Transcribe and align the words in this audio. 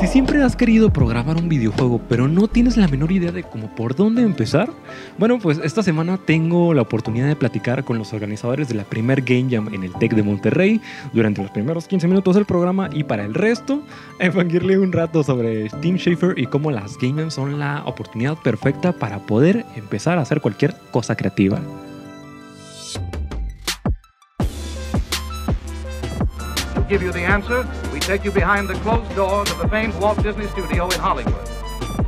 Si 0.00 0.06
siempre 0.06 0.42
has 0.42 0.54
querido 0.54 0.92
programar 0.92 1.36
un 1.36 1.48
videojuego 1.48 2.00
pero 2.08 2.28
no 2.28 2.46
tienes 2.46 2.76
la 2.76 2.86
menor 2.86 3.10
idea 3.10 3.32
de 3.32 3.42
cómo 3.42 3.74
por 3.74 3.96
dónde 3.96 4.22
empezar, 4.22 4.70
bueno 5.18 5.38
pues 5.38 5.58
esta 5.64 5.82
semana 5.82 6.18
tengo 6.18 6.72
la 6.72 6.82
oportunidad 6.82 7.26
de 7.26 7.34
platicar 7.34 7.84
con 7.84 7.98
los 7.98 8.12
organizadores 8.12 8.68
de 8.68 8.74
la 8.74 8.84
primer 8.84 9.22
Game 9.22 9.48
Jam 9.50 9.72
en 9.74 9.82
el 9.82 9.92
Tech 9.94 10.14
de 10.14 10.22
Monterrey 10.22 10.80
durante 11.12 11.42
los 11.42 11.50
primeros 11.50 11.88
15 11.88 12.06
minutos 12.06 12.36
del 12.36 12.44
programa 12.44 12.88
y 12.92 13.04
para 13.04 13.24
el 13.24 13.34
resto 13.34 13.82
enfanguirle 14.20 14.78
un 14.78 14.92
rato 14.92 15.24
sobre 15.24 15.68
Team 15.80 15.96
Schafer 15.96 16.38
y 16.38 16.46
cómo 16.46 16.70
las 16.70 16.96
Game 16.98 17.20
Jam 17.20 17.30
son 17.30 17.58
la 17.58 17.82
oportunidad 17.84 18.36
perfecta 18.36 18.92
para 18.92 19.18
poder 19.18 19.66
empezar 19.74 20.18
a 20.18 20.22
hacer 20.22 20.40
cualquier 20.40 20.76
cosa 20.92 21.16
creativa. 21.16 21.60
Give 26.88 27.02
you 27.02 27.12
the 27.12 27.20
answer, 27.20 27.68
we 27.92 28.00
take 28.00 28.24
you 28.24 28.32
behind 28.32 28.66
the 28.66 28.74
closed 28.76 29.14
doors 29.14 29.50
of 29.50 29.58
the 29.58 29.68
famed 29.68 29.94
Walt 30.00 30.22
Disney 30.22 30.46
Studio 30.48 30.88
in 30.88 30.98
Hollywood. 30.98 31.34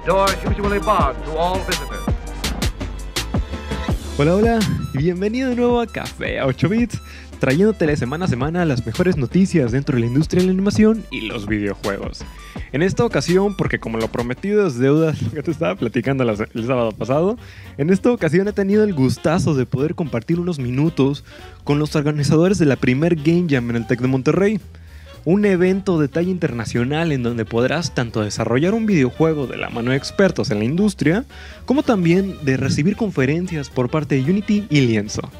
Doors 0.06 0.42
usually 0.42 0.78
barred 0.78 1.23
to 1.24 1.37
all 1.37 1.59
visitors. 1.59 2.00
Hola, 4.16 4.32
hola, 4.32 4.60
bienvenido 4.95 5.51
de 5.51 5.56
nuevo 5.56 5.80
a 5.80 5.87
Café 5.87 6.38
a 6.38 6.48
8 6.48 6.68
Bits, 6.68 6.98
trayéndote 7.40 7.96
semana 7.96 8.26
a 8.26 8.28
semana 8.28 8.64
las 8.66 8.84
mejores 8.84 9.16
noticias 9.16 9.72
dentro 9.72 9.96
de 9.96 10.02
la 10.02 10.06
industria 10.06 10.42
de 10.42 10.46
la 10.46 10.52
animación 10.52 11.04
y 11.10 11.22
los 11.22 11.46
videojuegos. 11.46 12.22
En 12.72 12.82
esta 12.82 13.04
ocasión, 13.04 13.56
porque 13.56 13.80
como 13.80 13.98
lo 13.98 14.08
prometido 14.08 14.66
es 14.66 14.78
deuda, 14.78 15.14
que 15.34 15.42
te 15.42 15.50
estaba 15.50 15.74
platicando 15.74 16.22
el 16.22 16.66
sábado 16.66 16.92
pasado, 16.92 17.38
en 17.78 17.90
esta 17.90 18.12
ocasión 18.12 18.46
he 18.46 18.52
tenido 18.52 18.84
el 18.84 18.92
gustazo 18.92 19.54
de 19.54 19.64
poder 19.64 19.95
compartir 19.95 20.38
unos 20.38 20.58
minutos 20.58 21.24
con 21.64 21.78
los 21.78 21.96
organizadores 21.96 22.58
de 22.58 22.66
la 22.66 22.76
primer 22.76 23.16
Game 23.16 23.46
Jam 23.48 23.70
en 23.70 23.76
el 23.76 23.86
Tec 23.86 24.00
de 24.00 24.09
Monterrey. 24.09 24.60
Un 25.24 25.45
evento 25.45 25.98
de 25.98 26.09
talla 26.09 26.30
internacional 26.30 27.10
en 27.10 27.22
donde 27.22 27.45
podrás 27.46 27.95
tanto 27.95 28.22
desarrollar 28.22 28.74
un 28.74 28.87
videojuego 28.87 29.46
de 29.46 29.56
la 29.56 29.70
mano 29.70 29.90
de 29.90 29.96
expertos 29.96 30.50
en 30.50 30.59
la 30.59 30.65
industria, 30.65 31.24
como 31.65 31.82
también 31.82 32.37
de 32.43 32.59
recibir 32.59 32.96
conferencias 32.96 33.70
por 33.70 33.90
parte 33.90 34.15
de 34.15 34.30
Unity 34.30 34.66
y 34.68 34.80
Lienzo. 34.82 35.30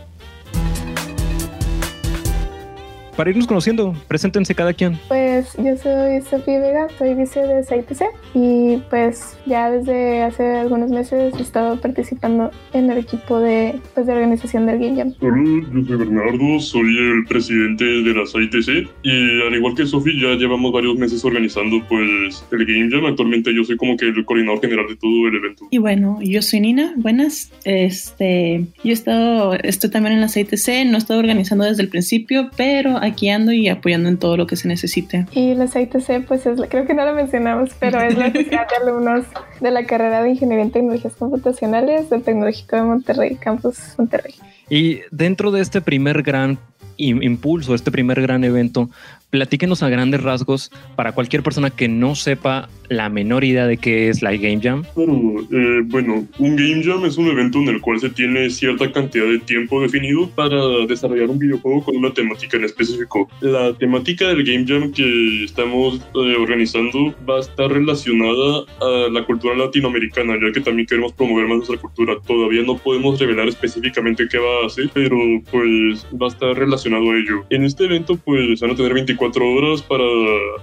Para 3.21 3.33
irnos 3.33 3.47
conociendo, 3.47 3.95
preséntense 4.09 4.55
cada 4.55 4.73
quien. 4.73 4.99
Pues 5.09 5.55
yo 5.59 5.77
soy 5.77 6.23
Sofía 6.23 6.59
Vega, 6.59 6.87
soy 6.97 7.13
vice 7.13 7.41
de 7.41 7.63
CITC 7.63 8.03
y 8.33 8.79
pues 8.89 9.37
ya 9.45 9.71
desde 9.71 10.23
hace 10.23 10.57
algunos 10.57 10.89
meses 10.89 11.35
he 11.39 11.43
estado 11.43 11.79
participando 11.79 12.51
en 12.73 12.91
el 12.91 12.97
equipo 12.97 13.39
de, 13.39 13.79
pues, 13.93 14.07
de 14.07 14.15
organización 14.15 14.65
del 14.65 14.79
Game 14.79 14.97
Jam. 14.97 15.13
Hola, 15.21 15.67
yo 15.71 15.85
soy 15.85 15.97
Bernardo, 15.99 16.61
soy 16.61 16.97
el 16.97 17.25
presidente 17.27 17.85
de 17.85 18.15
la 18.15 18.25
CITC 18.25 18.89
y 19.03 19.43
al 19.47 19.55
igual 19.55 19.75
que 19.75 19.85
Sofía 19.85 20.15
ya 20.19 20.37
llevamos 20.37 20.73
varios 20.73 20.97
meses 20.97 21.23
organizando 21.23 21.77
pues 21.91 22.43
el 22.53 22.65
Game 22.65 22.89
Jam. 22.91 23.05
Actualmente 23.05 23.55
yo 23.55 23.65
soy 23.65 23.77
como 23.77 23.99
que 23.99 24.07
el 24.07 24.25
coordinador 24.25 24.63
general 24.63 24.87
de 24.89 24.97
todo 24.97 25.29
el 25.29 25.37
evento. 25.37 25.69
Y 25.71 25.77
bueno, 25.77 26.19
yo 26.23 26.41
soy 26.41 26.61
Nina, 26.61 26.95
buenas. 26.97 27.53
Este, 27.65 28.65
yo 28.83 28.89
he 28.89 28.95
estado, 28.95 29.53
estoy 29.63 29.91
también 29.91 30.15
en 30.15 30.23
la 30.23 30.31
CITC, 30.31 30.87
no 30.87 30.95
he 30.95 30.99
estado 30.99 31.21
organizando 31.21 31.67
desde 31.67 31.83
el 31.83 31.91
principio, 31.91 32.49
pero 32.57 32.97
aquí 33.11 33.29
ando 33.29 33.53
y 33.53 33.69
apoyando 33.69 34.09
en 34.09 34.19
todo 34.19 34.37
lo 34.37 34.47
que 34.47 34.57
se 34.57 34.69
necesite. 34.69 35.27
Y 35.33 35.55
la 35.55 35.67
CITC, 35.67 36.27
pues 36.27 36.47
es, 36.47 36.61
creo 36.69 36.87
que 36.87 36.95
no 36.95 37.05
lo 37.05 37.15
mencionamos, 37.15 37.71
pero 37.79 38.01
es 38.01 38.17
la 38.17 38.33
sociedad 38.33 38.67
de 38.69 38.77
alumnos 38.77 39.25
de 39.61 39.71
la 39.71 39.85
carrera 39.85 40.23
de 40.23 40.31
Ingeniería 40.31 40.65
en 40.65 40.71
Tecnologías 40.71 41.15
Computacionales 41.15 42.11
del 42.11 42.23
Tecnológico 42.23 42.77
de 42.77 42.83
Monterrey, 42.83 43.37
Campus 43.37 43.79
Monterrey. 43.99 44.35
Y 44.69 45.01
dentro 45.11 45.51
de 45.51 45.61
este 45.61 45.81
primer 45.81 46.23
gran 46.23 46.59
impulso, 46.97 47.75
este 47.75 47.91
primer 47.91 48.21
gran 48.21 48.45
evento, 48.45 48.91
platíquenos 49.31 49.83
a 49.83 49.89
grandes 49.89 50.23
rasgos 50.23 50.71
para 50.97 51.13
cualquier 51.13 51.43
persona 51.43 51.71
que 51.71 51.89
no 51.89 52.15
sepa 52.15 52.69
la 52.91 53.09
menor 53.09 53.45
idea 53.45 53.67
de 53.67 53.77
qué 53.77 54.09
es 54.09 54.21
la 54.21 54.33
Game 54.33 54.61
Jam. 54.61 54.83
Eh, 54.97 55.81
bueno, 55.85 56.27
un 56.39 56.57
Game 56.57 56.83
Jam 56.83 57.05
es 57.05 57.17
un 57.17 57.29
evento 57.29 57.59
en 57.59 57.69
el 57.69 57.81
cual 57.81 58.01
se 58.01 58.11
tiene 58.11 58.51
cierta 58.51 58.91
cantidad 58.91 59.27
de 59.27 59.39
tiempo 59.39 59.81
definido 59.81 60.29
para 60.31 60.57
desarrollar 60.89 61.31
un 61.31 61.39
videojuego 61.39 61.85
con 61.85 61.97
una 61.97 62.13
temática 62.13 62.57
en 62.57 62.65
específico. 62.65 63.31
La 63.41 63.73
temática 63.75 64.27
del 64.29 64.45
Game 64.45 64.65
Jam 64.67 64.93
que 64.93 65.45
estamos 65.45 66.01
eh, 66.15 66.37
organizando 66.37 67.15
va 67.29 67.37
a 67.37 67.41
estar 67.41 67.71
relacionada 67.71 68.65
a 68.81 69.09
la 69.11 69.25
cultura 69.25 69.55
latinoamericana, 69.55 70.35
ya 70.43 70.53
que 70.53 70.61
también 70.61 70.87
queremos 70.87 71.13
promover 71.13 71.47
más 71.47 71.59
nuestra 71.59 71.79
cultura. 71.79 72.17
Todavía 72.27 72.63
no 72.63 72.77
podemos 72.77 73.21
revelar 73.21 73.47
específicamente 73.49 74.27
qué 74.29 74.39
va 74.39 74.65
a 74.65 74.67
hacer, 74.67 74.91
pero 74.93 75.17
pues 75.53 76.05
va 76.21 76.27
a 76.27 76.31
estar 76.31 76.59
relacionado 76.59 77.09
a 77.13 77.17
ello. 77.17 77.45
En 77.51 77.63
este 77.63 77.85
evento 77.85 78.17
pues 78.17 78.61
van 78.61 78.73
a 78.73 78.75
tener 78.75 78.95
24 78.95 79.20
horas 79.21 79.83
para 79.83 80.05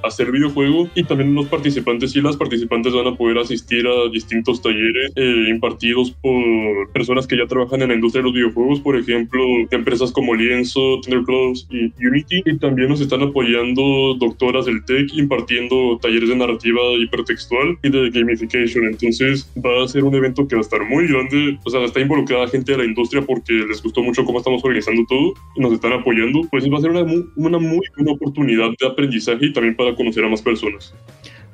hacer 0.03 0.31
videojuego 0.31 0.89
y 0.95 1.03
también 1.03 1.33
los 1.35 1.47
participantes 1.47 2.15
y 2.15 2.21
las 2.21 2.35
participantes 2.37 2.93
van 2.93 3.07
a 3.07 3.15
poder 3.15 3.37
asistir 3.37 3.85
a 3.87 4.09
distintos 4.11 4.61
talleres 4.61 5.11
eh, 5.15 5.45
impartidos 5.49 6.11
por 6.11 6.91
personas 6.93 7.27
que 7.27 7.37
ya 7.37 7.45
trabajan 7.47 7.81
en 7.81 7.89
la 7.89 7.95
industria 7.95 8.21
de 8.21 8.29
los 8.29 8.33
videojuegos, 8.33 8.79
por 8.79 8.97
ejemplo, 8.97 9.43
empresas 9.71 10.11
como 10.11 10.33
Lienzo, 10.33 10.99
Thundercloud 11.01 11.57
y 11.69 12.05
Unity. 12.05 12.41
Y 12.45 12.57
también 12.57 12.89
nos 12.89 13.01
están 13.01 13.21
apoyando 13.21 14.15
doctoras 14.19 14.65
del 14.65 14.83
TEC 14.85 15.13
impartiendo 15.13 15.99
talleres 16.01 16.29
de 16.29 16.35
narrativa 16.35 16.81
hipertextual 16.99 17.77
y 17.83 17.89
de 17.89 18.09
gamification. 18.09 18.85
Entonces 18.85 19.51
va 19.57 19.83
a 19.83 19.87
ser 19.87 20.03
un 20.03 20.15
evento 20.15 20.47
que 20.47 20.55
va 20.55 20.61
a 20.61 20.63
estar 20.63 20.83
muy 20.87 21.07
grande. 21.07 21.59
O 21.63 21.69
sea, 21.69 21.83
está 21.83 21.99
involucrada 21.99 22.47
gente 22.47 22.71
de 22.71 22.79
la 22.79 22.85
industria 22.85 23.21
porque 23.21 23.53
les 23.53 23.81
gustó 23.81 24.01
mucho 24.01 24.25
cómo 24.25 24.39
estamos 24.39 24.63
organizando 24.63 25.03
todo 25.07 25.33
y 25.55 25.61
nos 25.61 25.73
están 25.73 25.93
apoyando. 25.93 26.41
Pues 26.49 26.69
va 26.71 26.77
a 26.77 26.81
ser 26.81 26.91
una, 26.91 27.05
una 27.35 27.59
muy 27.59 27.85
buena 27.95 28.13
oportunidad 28.13 28.46
de 28.55 28.87
aprendizaje 28.87 29.47
y 29.47 29.53
también 29.53 29.75
para 29.75 29.93
conocer 29.95 30.23
a 30.23 30.29
más 30.29 30.41
personas. 30.41 30.93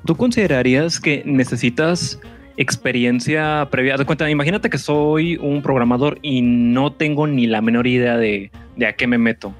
¿Tú 0.06 0.16
considerarías 0.16 1.00
que 1.00 1.24
necesitas 1.26 2.20
experiencia 2.58 3.68
previa? 3.72 3.98
De 3.98 4.06
cuenta, 4.06 4.30
imagínate 4.30 4.70
que 4.70 4.78
soy 4.78 5.38
un 5.38 5.62
programador 5.62 6.20
y 6.22 6.42
no 6.42 6.94
tengo 6.94 7.26
ni 7.26 7.48
la 7.48 7.62
menor 7.62 7.88
idea 7.88 8.18
de, 8.18 8.52
de 8.76 8.86
a 8.86 8.94
qué 8.94 9.08
me 9.08 9.18
meto. 9.18 9.54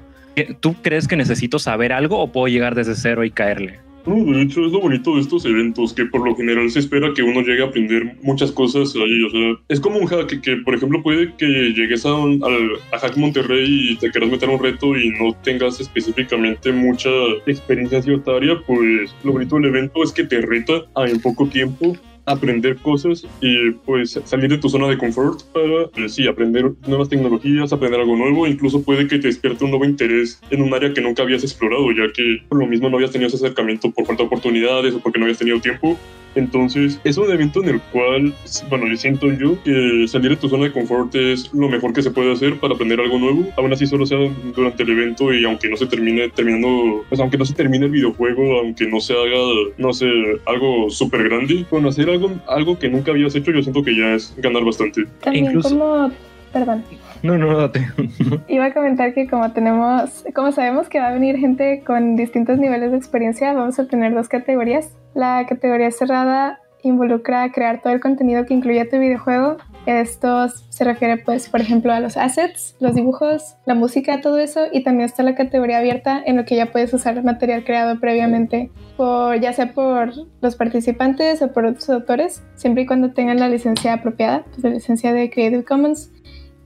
¿Tú 0.60 0.74
crees 0.82 1.08
que 1.08 1.16
necesito 1.16 1.58
saber 1.58 1.92
algo 1.92 2.18
o 2.18 2.32
puedo 2.32 2.48
llegar 2.48 2.74
desde 2.74 2.94
cero 2.94 3.24
y 3.24 3.30
caerle? 3.30 3.78
No, 4.06 4.22
de 4.32 4.42
hecho 4.42 4.66
es 4.66 4.72
lo 4.72 4.80
bonito 4.80 5.14
de 5.14 5.22
estos 5.22 5.44
eventos, 5.46 5.94
que 5.94 6.04
por 6.04 6.26
lo 6.26 6.36
general 6.36 6.70
se 6.70 6.80
espera 6.80 7.12
que 7.14 7.22
uno 7.22 7.40
llegue 7.40 7.62
a 7.62 7.66
aprender 7.66 8.16
muchas 8.22 8.52
cosas 8.52 8.94
ahí. 8.94 9.22
O 9.22 9.30
sea, 9.30 9.64
es 9.68 9.80
como 9.80 9.98
un 9.98 10.06
hack 10.06 10.40
que, 10.42 10.56
por 10.58 10.74
ejemplo, 10.74 11.02
puede 11.02 11.34
que 11.36 11.46
llegues 11.46 12.04
a, 12.04 12.10
a 12.12 12.98
Hack 12.98 13.16
Monterrey 13.16 13.92
y 13.92 13.96
te 13.96 14.10
quieras 14.10 14.30
meter 14.30 14.48
un 14.50 14.62
reto 14.62 14.96
y 14.96 15.10
no 15.10 15.34
tengas 15.42 15.80
específicamente 15.80 16.72
mucha 16.72 17.10
experiencia 17.46 17.98
en 17.98 18.04
cierta 18.04 18.36
área, 18.36 18.60
pues 18.66 19.14
lo 19.24 19.32
bonito 19.32 19.56
del 19.56 19.66
evento 19.66 20.02
es 20.02 20.12
que 20.12 20.24
te 20.24 20.40
reta 20.40 20.84
a 20.94 21.08
en 21.08 21.20
poco 21.20 21.46
tiempo 21.46 21.96
aprender 22.26 22.76
cosas 22.76 23.26
y 23.40 23.70
pues 23.70 24.18
salir 24.24 24.50
de 24.50 24.58
tu 24.58 24.68
zona 24.68 24.88
de 24.88 24.98
confort 24.98 25.42
para, 25.52 25.88
pues, 25.88 26.14
sí, 26.14 26.26
aprender 26.26 26.72
nuevas 26.86 27.08
tecnologías, 27.08 27.72
aprender 27.72 28.00
algo 28.00 28.16
nuevo, 28.16 28.46
incluso 28.46 28.82
puede 28.82 29.06
que 29.06 29.18
te 29.18 29.28
despierte 29.28 29.64
un 29.64 29.70
nuevo 29.70 29.84
interés 29.84 30.40
en 30.50 30.62
un 30.62 30.72
área 30.72 30.92
que 30.92 31.00
nunca 31.00 31.22
habías 31.22 31.42
explorado, 31.42 31.90
ya 31.92 32.12
que 32.12 32.42
por 32.48 32.58
lo 32.58 32.66
mismo 32.66 32.88
no 32.88 32.96
habías 32.96 33.10
tenido 33.10 33.28
ese 33.28 33.36
acercamiento 33.36 33.90
por 33.90 34.06
falta 34.06 34.22
de 34.22 34.26
oportunidades 34.26 34.94
o 34.94 35.00
porque 35.00 35.18
no 35.18 35.26
habías 35.26 35.38
tenido 35.38 35.60
tiempo 35.60 35.98
entonces, 36.34 37.00
es 37.04 37.16
un 37.16 37.30
evento 37.30 37.62
en 37.62 37.68
el 37.70 37.80
cual, 37.80 38.34
bueno, 38.68 38.86
yo 38.88 38.96
siento 38.96 39.32
yo 39.32 39.62
que 39.62 40.06
salir 40.08 40.30
de 40.30 40.36
tu 40.36 40.48
zona 40.48 40.64
de 40.64 40.72
confort 40.72 41.14
es 41.14 41.52
lo 41.52 41.68
mejor 41.68 41.92
que 41.92 42.02
se 42.02 42.10
puede 42.10 42.32
hacer 42.32 42.58
para 42.58 42.74
aprender 42.74 43.00
algo 43.00 43.18
nuevo. 43.18 43.46
Aún 43.56 43.72
así, 43.72 43.86
solo 43.86 44.06
sea 44.06 44.18
durante 44.54 44.82
el 44.82 44.90
evento 44.90 45.32
y 45.32 45.44
aunque 45.44 45.68
no 45.68 45.76
se 45.76 45.86
termine 45.86 46.28
terminando, 46.30 47.04
pues 47.08 47.20
aunque 47.20 47.38
no 47.38 47.44
se 47.44 47.54
termine 47.54 47.86
el 47.86 47.92
videojuego, 47.92 48.60
aunque 48.60 48.86
no 48.86 49.00
se 49.00 49.12
haga, 49.12 49.38
no 49.78 49.92
sé, 49.92 50.08
algo 50.46 50.90
súper 50.90 51.24
grande, 51.24 51.64
con 51.68 51.86
hacer 51.86 52.08
algo, 52.10 52.30
algo 52.48 52.78
que 52.78 52.88
nunca 52.88 53.12
habías 53.12 53.34
hecho, 53.34 53.50
yo 53.52 53.62
siento 53.62 53.82
que 53.82 53.96
ya 53.96 54.14
es 54.14 54.34
ganar 54.38 54.64
bastante. 54.64 55.04
También 55.20 55.46
Incluso... 55.46 55.70
como, 55.70 56.10
perdón. 56.52 56.84
No, 57.24 57.36
no, 57.36 57.56
date. 57.56 57.88
Iba 58.48 58.66
a 58.66 58.72
comentar 58.72 59.14
que 59.14 59.28
como 59.28 59.50
tenemos, 59.52 60.24
como 60.34 60.52
sabemos 60.52 60.88
que 60.88 61.00
va 61.00 61.08
a 61.08 61.12
venir 61.12 61.38
gente 61.38 61.82
con 61.84 62.14
distintos 62.14 62.58
niveles 62.58 62.92
de 62.92 62.98
experiencia, 62.98 63.52
vamos 63.52 63.78
a 63.78 63.88
tener 63.88 64.14
dos 64.14 64.28
categorías 64.28 64.92
la 65.14 65.46
categoría 65.48 65.90
cerrada 65.90 66.60
involucra 66.82 67.50
crear 67.50 67.80
todo 67.80 67.92
el 67.92 68.00
contenido 68.00 68.44
que 68.44 68.52
incluye 68.52 68.84
tu 68.84 68.98
videojuego. 68.98 69.56
Esto 69.86 70.48
se 70.48 70.84
refiere, 70.84 71.18
pues, 71.18 71.48
por 71.48 71.60
ejemplo, 71.60 71.92
a 71.92 72.00
los 72.00 72.16
assets, 72.16 72.76
los 72.78 72.94
dibujos, 72.94 73.56
la 73.64 73.74
música, 73.74 74.20
todo 74.20 74.38
eso. 74.38 74.66
Y 74.70 74.82
también 74.82 75.06
está 75.06 75.22
la 75.22 75.34
categoría 75.34 75.78
abierta 75.78 76.22
en 76.24 76.36
lo 76.36 76.44
que 76.44 76.56
ya 76.56 76.72
puedes 76.72 76.92
usar 76.92 77.22
material 77.22 77.64
creado 77.64 77.98
previamente, 78.00 78.70
por, 78.96 79.40
ya 79.40 79.52
sea 79.52 79.72
por 79.72 80.12
los 80.42 80.56
participantes 80.56 81.40
o 81.42 81.52
por 81.52 81.64
otros 81.64 81.88
autores, 81.88 82.42
siempre 82.54 82.82
y 82.82 82.86
cuando 82.86 83.12
tengan 83.12 83.38
la 83.38 83.48
licencia 83.48 83.94
apropiada, 83.94 84.44
pues, 84.50 84.62
la 84.62 84.70
licencia 84.70 85.12
de 85.12 85.30
Creative 85.30 85.64
Commons. 85.64 86.10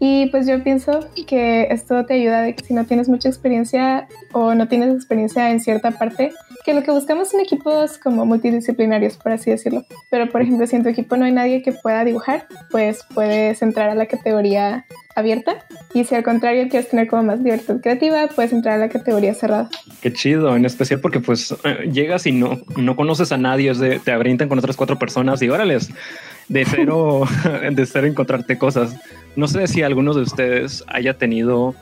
Y 0.00 0.26
pues 0.26 0.46
yo 0.46 0.62
pienso 0.62 1.00
que 1.26 1.68
esto 1.70 2.04
te 2.06 2.14
ayuda 2.14 2.42
de 2.42 2.54
que 2.54 2.64
si 2.64 2.74
no 2.74 2.84
tienes 2.84 3.08
mucha 3.08 3.28
experiencia 3.28 4.06
o 4.32 4.54
no 4.54 4.68
tienes 4.68 4.94
experiencia 4.94 5.50
en 5.50 5.60
cierta 5.60 5.90
parte, 5.90 6.32
que 6.64 6.74
lo 6.74 6.82
que 6.82 6.90
buscamos 6.90 7.30
son 7.30 7.40
equipos 7.40 7.98
como 7.98 8.26
multidisciplinarios, 8.26 9.16
por 9.16 9.32
así 9.32 9.50
decirlo. 9.50 9.84
Pero 10.10 10.28
por 10.28 10.42
ejemplo, 10.42 10.66
si 10.66 10.76
en 10.76 10.82
tu 10.82 10.88
equipo 10.88 11.16
no 11.16 11.24
hay 11.24 11.32
nadie 11.32 11.62
que 11.62 11.72
pueda 11.72 12.04
dibujar, 12.04 12.46
pues 12.70 13.04
puedes 13.14 13.60
entrar 13.62 13.90
a 13.90 13.94
la 13.94 14.06
categoría 14.06 14.84
abierta. 15.16 15.66
Y 15.94 16.04
si 16.04 16.14
al 16.14 16.22
contrario 16.22 16.68
quieres 16.68 16.90
tener 16.90 17.08
como 17.08 17.24
más 17.24 17.40
libertad 17.40 17.80
creativa, 17.80 18.28
puedes 18.28 18.52
entrar 18.52 18.74
a 18.74 18.78
la 18.78 18.88
categoría 18.88 19.34
cerrada. 19.34 19.68
Qué 20.00 20.12
chido, 20.12 20.54
en 20.54 20.64
especial 20.64 21.00
porque 21.00 21.20
pues 21.20 21.54
llegas 21.90 22.26
y 22.26 22.32
no, 22.32 22.58
no 22.76 22.96
conoces 22.96 23.32
a 23.32 23.36
nadie, 23.36 23.70
es 23.70 23.78
de, 23.78 23.98
te 23.98 24.12
abrientan 24.12 24.48
con 24.48 24.58
otras 24.58 24.76
cuatro 24.76 24.98
personas 24.98 25.42
y 25.42 25.48
órales, 25.48 25.90
de 26.48 26.64
cero, 26.64 27.22
de 27.72 27.86
cero 27.86 28.06
encontrarte 28.06 28.58
cosas. 28.58 28.96
No 29.38 29.46
sé 29.46 29.68
si 29.68 29.82
alguno 29.82 30.14
de 30.14 30.22
ustedes 30.22 30.82
haya 30.88 31.14
tenido 31.14 31.76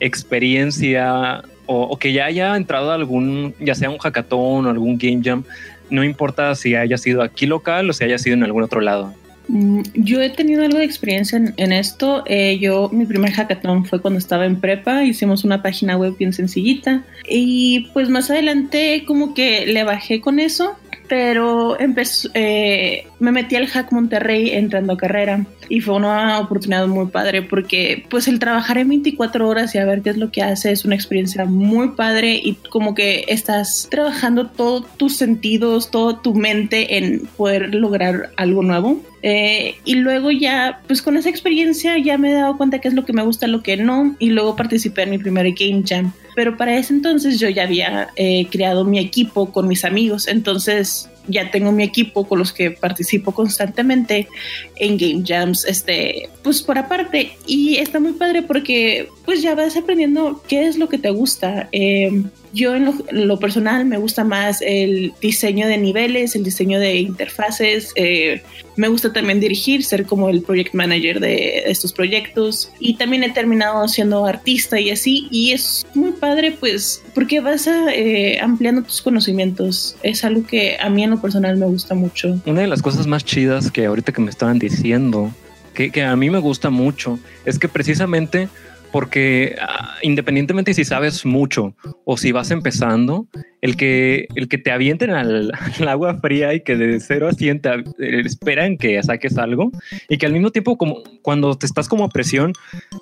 experiencia 0.00 1.42
o, 1.66 1.98
que 1.98 2.14
ya 2.14 2.24
haya 2.24 2.56
entrado 2.56 2.90
a 2.90 2.94
algún, 2.94 3.54
ya 3.60 3.74
sea 3.74 3.90
un 3.90 3.98
hackathon 3.98 4.64
o 4.64 4.70
algún 4.70 4.96
game 4.96 5.20
jam, 5.22 5.44
no 5.90 6.04
importa 6.04 6.54
si 6.54 6.74
haya 6.74 6.96
sido 6.96 7.20
aquí 7.20 7.44
local 7.44 7.90
o 7.90 7.92
si 7.92 8.04
haya 8.04 8.16
sido 8.16 8.36
en 8.36 8.44
algún 8.44 8.62
otro 8.62 8.80
lado. 8.80 9.12
Mm, 9.48 9.82
yo 9.92 10.22
he 10.22 10.30
tenido 10.30 10.64
algo 10.64 10.78
de 10.78 10.86
experiencia 10.86 11.36
en, 11.36 11.52
en 11.58 11.72
esto. 11.72 12.22
Eh, 12.24 12.58
yo, 12.58 12.88
mi 12.90 13.04
primer 13.04 13.32
hackathon 13.32 13.84
fue 13.84 14.00
cuando 14.00 14.16
estaba 14.16 14.46
en 14.46 14.58
prepa. 14.58 15.04
Hicimos 15.04 15.44
una 15.44 15.60
página 15.60 15.98
web 15.98 16.16
bien 16.16 16.32
sencillita. 16.32 17.04
Y 17.28 17.90
pues 17.92 18.08
más 18.08 18.30
adelante 18.30 19.04
como 19.06 19.34
que 19.34 19.66
le 19.66 19.84
bajé 19.84 20.22
con 20.22 20.40
eso 20.40 20.78
pero 21.12 21.78
empezó, 21.78 22.30
eh, 22.32 23.06
me 23.20 23.32
metí 23.32 23.54
al 23.56 23.66
Hack 23.66 23.92
Monterrey 23.92 24.48
entrando 24.52 24.94
a 24.94 24.96
carrera 24.96 25.44
y 25.72 25.80
fue 25.80 25.94
una 25.94 26.38
oportunidad 26.38 26.86
muy 26.86 27.06
padre 27.06 27.40
porque 27.40 28.04
pues 28.10 28.28
el 28.28 28.38
trabajar 28.38 28.76
en 28.76 28.90
24 28.90 29.48
horas 29.48 29.74
y 29.74 29.78
a 29.78 29.86
ver 29.86 30.02
qué 30.02 30.10
es 30.10 30.18
lo 30.18 30.30
que 30.30 30.42
hace 30.42 30.70
es 30.70 30.84
una 30.84 30.94
experiencia 30.94 31.46
muy 31.46 31.92
padre 31.92 32.38
y 32.44 32.56
como 32.68 32.94
que 32.94 33.24
estás 33.28 33.88
trabajando 33.90 34.48
todos 34.48 34.84
tus 34.98 35.16
sentidos, 35.16 35.90
toda 35.90 36.20
tu 36.20 36.34
mente 36.34 36.98
en 36.98 37.26
poder 37.38 37.74
lograr 37.74 38.32
algo 38.36 38.62
nuevo. 38.62 39.00
Eh, 39.22 39.76
y 39.86 39.94
luego 39.94 40.30
ya, 40.30 40.82
pues 40.88 41.00
con 41.00 41.16
esa 41.16 41.30
experiencia 41.30 41.96
ya 41.96 42.18
me 42.18 42.32
he 42.32 42.34
dado 42.34 42.58
cuenta 42.58 42.80
qué 42.80 42.88
es 42.88 42.94
lo 42.94 43.06
que 43.06 43.14
me 43.14 43.22
gusta, 43.22 43.46
lo 43.46 43.62
que 43.62 43.78
no, 43.78 44.14
y 44.18 44.28
luego 44.28 44.56
participé 44.56 45.04
en 45.04 45.10
mi 45.10 45.18
primer 45.18 45.46
Game 45.52 45.84
Jam. 45.86 46.12
Pero 46.34 46.58
para 46.58 46.76
ese 46.76 46.92
entonces 46.92 47.40
yo 47.40 47.48
ya 47.48 47.62
había 47.62 48.08
eh, 48.16 48.46
creado 48.50 48.84
mi 48.84 48.98
equipo 48.98 49.52
con 49.52 49.68
mis 49.68 49.86
amigos, 49.86 50.28
entonces 50.28 51.08
ya 51.28 51.50
tengo 51.50 51.72
mi 51.72 51.82
equipo 51.84 52.26
con 52.26 52.38
los 52.38 52.52
que 52.52 52.70
participo 52.70 53.32
constantemente 53.32 54.28
en 54.76 54.96
game 54.96 55.22
jams, 55.26 55.64
este, 55.64 56.28
pues 56.42 56.62
por 56.62 56.78
aparte. 56.78 57.32
Y 57.46 57.76
está 57.76 58.00
muy 58.00 58.12
padre 58.12 58.42
porque 58.42 59.08
pues 59.24 59.42
ya 59.42 59.54
vas 59.54 59.76
aprendiendo 59.76 60.42
qué 60.48 60.66
es 60.66 60.78
lo 60.78 60.88
que 60.88 60.98
te 60.98 61.10
gusta. 61.10 61.68
Eh, 61.72 62.22
yo 62.52 62.74
en 62.74 62.92
lo, 63.10 63.38
personal 63.38 63.86
me 63.86 63.96
gusta 63.96 64.24
más 64.24 64.60
el 64.60 65.14
diseño 65.20 65.66
de 65.66 65.78
niveles, 65.78 66.36
el 66.36 66.44
diseño 66.44 66.78
de 66.78 66.96
interfaces. 66.96 67.92
Eh, 67.96 68.42
me 68.76 68.88
gusta 68.88 69.12
también 69.12 69.40
dirigir, 69.40 69.84
ser 69.84 70.04
como 70.04 70.28
el 70.28 70.42
project 70.42 70.74
manager 70.74 71.20
de 71.20 71.64
estos 71.66 71.92
proyectos. 71.92 72.70
Y 72.78 72.94
también 72.94 73.22
he 73.24 73.30
terminado 73.30 73.88
siendo 73.88 74.26
artista 74.26 74.78
y 74.78 74.90
así. 74.90 75.28
Y 75.30 75.52
es 75.52 75.86
muy 75.94 76.12
padre, 76.12 76.52
pues, 76.58 77.02
porque 77.14 77.40
vas 77.40 77.66
eh, 77.66 78.38
ampliando 78.40 78.82
tus 78.82 79.00
conocimientos. 79.00 79.96
Es 80.02 80.24
algo 80.24 80.46
que 80.46 80.76
a 80.78 80.90
mí 80.90 81.04
en 81.04 81.10
lo 81.10 81.20
personal 81.20 81.56
me 81.56 81.66
gusta 81.66 81.94
mucho. 81.94 82.38
Una 82.44 82.60
de 82.60 82.66
las 82.66 82.82
cosas 82.82 83.06
más 83.06 83.24
chidas 83.24 83.70
que 83.70 83.86
ahorita 83.86 84.12
que 84.12 84.20
me 84.20 84.30
estaban 84.30 84.58
diciendo, 84.58 85.32
que 85.72 86.02
a 86.02 86.14
mí 86.16 86.28
me 86.28 86.38
gusta 86.38 86.68
mucho, 86.68 87.18
es 87.46 87.58
que 87.58 87.66
precisamente 87.66 88.48
porque 88.92 89.56
uh, 89.60 89.84
independientemente 90.02 90.74
si 90.74 90.84
sabes 90.84 91.24
mucho 91.24 91.74
o 92.04 92.16
si 92.16 92.30
vas 92.30 92.50
empezando, 92.50 93.26
el 93.62 93.76
que, 93.76 94.26
el 94.34 94.48
que 94.48 94.58
te 94.58 94.70
avienten 94.70 95.10
al, 95.10 95.52
al 95.80 95.88
agua 95.88 96.18
fría 96.20 96.52
y 96.52 96.62
que 96.62 96.76
de 96.76 97.00
cero 97.00 97.28
a 97.28 97.32
100 97.32 97.62
te, 97.62 97.70
eh, 97.70 98.22
esperan 98.24 98.76
que 98.76 99.02
saques 99.02 99.38
algo 99.38 99.70
y 100.08 100.18
que 100.18 100.26
al 100.26 100.32
mismo 100.32 100.50
tiempo 100.50 100.76
como 100.76 101.02
cuando 101.22 101.56
te 101.56 101.66
estás 101.66 101.88
como 101.88 102.04
a 102.04 102.08
presión, 102.08 102.52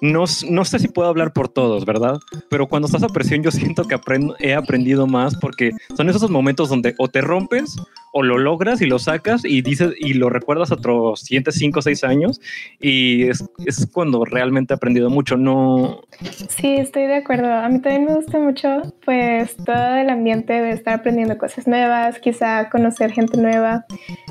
no, 0.01 0.25
no 0.49 0.65
sé 0.65 0.79
si 0.79 0.89
puedo 0.89 1.09
hablar 1.09 1.33
por 1.33 1.49
todos, 1.49 1.85
¿verdad? 1.85 2.19
Pero 2.49 2.69
cuando 2.69 2.87
estás 2.87 3.03
a 3.03 3.09
presión 3.09 3.43
yo 3.43 3.51
siento 3.51 3.85
que 3.85 3.95
aprendo, 3.95 4.37
he 4.39 4.55
aprendido 4.55 5.07
más 5.07 5.35
porque 5.37 5.73
son 5.97 6.09
esos 6.09 6.31
momentos 6.31 6.69
donde 6.69 6.95
o 6.99 7.09
te 7.09 7.21
rompes 7.21 7.77
o 8.13 8.23
lo 8.23 8.39
logras 8.39 8.81
y 8.81 8.87
lo 8.87 8.99
sacas 8.99 9.45
y 9.45 9.63
dices 9.63 9.93
y 9.99 10.15
lo 10.15 10.31
recuerdas 10.31 10.73
otros 10.73 11.21
siguientes 11.21 11.57
5 11.57 11.79
o 11.79 11.83
6 11.83 12.05
años 12.05 12.41
y 12.81 13.29
es, 13.29 13.45
es, 13.67 13.87
cuando 13.93 14.25
realmente 14.25 14.75
he 14.75 14.77
aprendido 14.77 15.11
mucho, 15.11 15.37
no... 15.37 16.03
Sí, 16.49 16.75
estoy 16.75 17.07
de 17.07 17.17
acuerdo. 17.17 17.53
A 17.53 17.69
mí 17.69 17.81
también 17.81 18.07
me 18.07 18.15
gusta 18.15 18.39
mucho 18.39 18.83
pues 19.05 19.57
todo 19.57 19.95
el 19.97 20.11
ambiente 20.11 20.53
de 20.53 20.71
estar 20.71 20.95
aprendiendo 20.95 21.39
cosas 21.39 21.67
nuevas, 21.67 22.19
quizá 22.19 22.69
conocer 22.69 23.13
gente 23.13 23.37
nueva. 23.39 23.85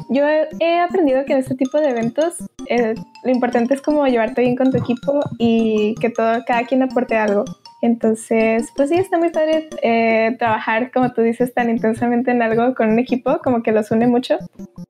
Yo 0.10 0.24
he 0.28 0.80
aprendido 0.80 1.26
que 1.26 1.34
en 1.34 1.40
este 1.40 1.56
tipo 1.56 1.80
de 1.80 1.90
eventos 1.90 2.36
eh, 2.68 2.96
lo 3.24 3.32
importante 3.32 3.74
es 3.74 3.82
como 3.82 4.06
llevarte 4.08 4.42
bien 4.42 4.56
con 4.56 4.72
tu 4.72 4.78
equipo 4.78 5.20
y 5.38 5.96
que 5.96 6.10
todo, 6.10 6.44
cada 6.46 6.64
quien 6.64 6.84
aporte 6.84 7.16
algo. 7.16 7.46
Entonces, 7.82 8.68
pues 8.76 8.90
sí, 8.90 8.96
está 8.96 9.18
muy 9.18 9.30
padre 9.30 9.70
eh, 9.82 10.36
trabajar, 10.38 10.92
como 10.92 11.14
tú 11.14 11.22
dices, 11.22 11.54
tan 11.54 11.70
intensamente 11.70 12.32
en 12.32 12.42
algo 12.42 12.76
con 12.76 12.90
un 12.90 13.00
equipo, 13.00 13.40
como 13.44 13.64
que 13.64 13.72
los 13.72 13.92
une 13.92 14.08
mucho. 14.08 14.38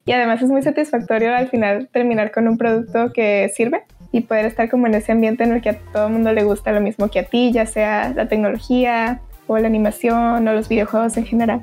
Y 0.06 0.12
además 0.12 0.42
es 0.42 0.50
muy 0.50 0.62
satisfactorio 0.64 1.36
al 1.36 1.50
final 1.50 1.88
terminar 1.92 2.32
con 2.32 2.48
un 2.48 2.58
producto 2.58 3.14
que 3.14 3.52
sirve 3.54 3.84
y 4.12 4.22
poder 4.22 4.46
estar 4.46 4.70
como 4.70 4.88
en 4.88 4.96
ese 4.96 5.12
ambiente 5.12 5.44
en 5.44 5.54
el 5.54 5.62
que 5.62 5.70
a 5.70 5.78
todo 5.94 6.08
el 6.08 6.14
mundo 6.14 6.34
le 6.34 6.44
gusta 6.44 6.72
lo 6.72 6.82
mismo 6.82 7.10
que 7.10 7.20
a 7.20 7.24
ti, 7.24 7.52
ya 7.52 7.66
sea 7.68 8.12
la 8.16 8.28
tecnología 8.28 9.22
o 9.46 9.58
la 9.58 9.68
animación 9.68 10.48
o 10.48 10.54
los 10.54 10.68
videojuegos 10.68 11.16
en 11.18 11.26
general. 11.26 11.62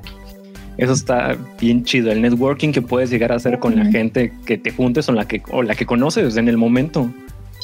Eso 0.77 0.93
está 0.93 1.35
bien 1.59 1.83
chido, 1.83 2.11
el 2.11 2.21
networking 2.21 2.71
que 2.71 2.81
puedes 2.81 3.09
llegar 3.09 3.31
a 3.31 3.35
hacer 3.35 3.57
con 3.57 3.75
la 3.75 3.85
gente 3.85 4.31
que 4.45 4.57
te 4.59 4.71
juntes 4.71 5.09
o 5.09 5.11
la 5.11 5.27
que, 5.27 5.41
o 5.49 5.63
la 5.63 5.73
que 5.73 5.87
conoces 5.87 6.37
en 6.37 6.47
el 6.47 6.57
momento. 6.57 7.09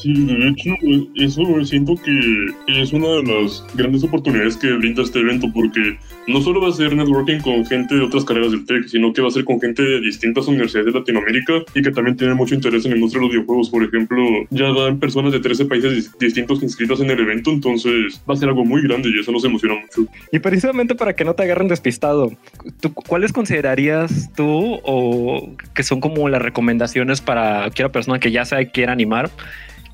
Sí, 0.04 0.14
de 0.14 0.50
hecho, 0.50 0.70
eso 1.16 1.64
siento 1.64 1.96
que 1.96 2.48
es 2.68 2.92
una 2.92 3.08
de 3.08 3.24
las 3.24 3.66
grandes 3.74 4.04
oportunidades 4.04 4.58
que 4.58 4.74
brinda 4.74 5.02
este 5.02 5.20
evento, 5.20 5.48
porque 5.54 5.98
no 6.28 6.42
solo 6.42 6.60
va 6.60 6.68
a 6.68 6.72
ser 6.74 6.94
networking 6.94 7.40
con 7.40 7.66
gente 7.66 7.96
de 7.96 8.02
otras 8.02 8.26
carreras 8.26 8.52
del 8.52 8.66
TEC, 8.66 8.90
sino 8.90 9.14
que 9.14 9.22
va 9.22 9.30
a 9.30 9.32
ser 9.32 9.46
con 9.46 9.62
gente 9.62 9.82
de 9.82 10.02
distintas 10.02 10.46
universidades 10.50 10.92
de 10.92 11.00
Latinoamérica 11.00 11.54
y 11.74 11.82
que 11.82 11.92
también 11.92 12.18
tiene 12.18 12.34
mucho 12.34 12.54
interés 12.54 12.84
en 12.84 12.92
la 12.92 12.98
industria 12.98 13.22
de 13.22 13.28
los 13.28 13.34
videojuegos. 13.34 13.70
Por 13.70 13.82
ejemplo, 13.86 14.22
ya 14.50 14.74
dan 14.74 15.00
personas 15.00 15.32
de 15.32 15.40
13 15.40 15.68
países 15.68 16.12
distintos 16.20 16.62
inscritas 16.62 17.00
en 17.00 17.10
el 17.10 17.22
evento, 17.22 17.52
entonces 17.52 18.22
va 18.30 18.34
a 18.34 18.38
ser 18.38 18.50
algo 18.50 18.66
muy 18.66 18.82
grande 18.82 19.08
y 19.08 19.18
eso 19.18 19.32
nos 19.32 19.46
emociona 19.46 19.76
mucho. 19.76 20.12
Y 20.34 20.40
precisamente 20.40 20.96
para 20.96 21.16
que 21.16 21.24
no 21.24 21.34
te 21.34 21.44
agarren 21.44 21.70
despistado, 21.70 22.34
¿tú, 22.82 22.94
¿cuáles 22.94 23.32
considerarías 23.32 24.34
tú 24.36 24.82
o 24.84 25.56
que 25.74 25.84
son 25.84 26.02
como 26.02 26.28
las 26.28 26.42
recomendaciones 26.42 27.22
para 27.22 27.60
cualquier 27.60 27.90
persona 27.90 28.20
que 28.20 28.32
ya 28.32 28.44
se 28.44 28.68
quiera 28.68 28.92
animar? 28.92 29.32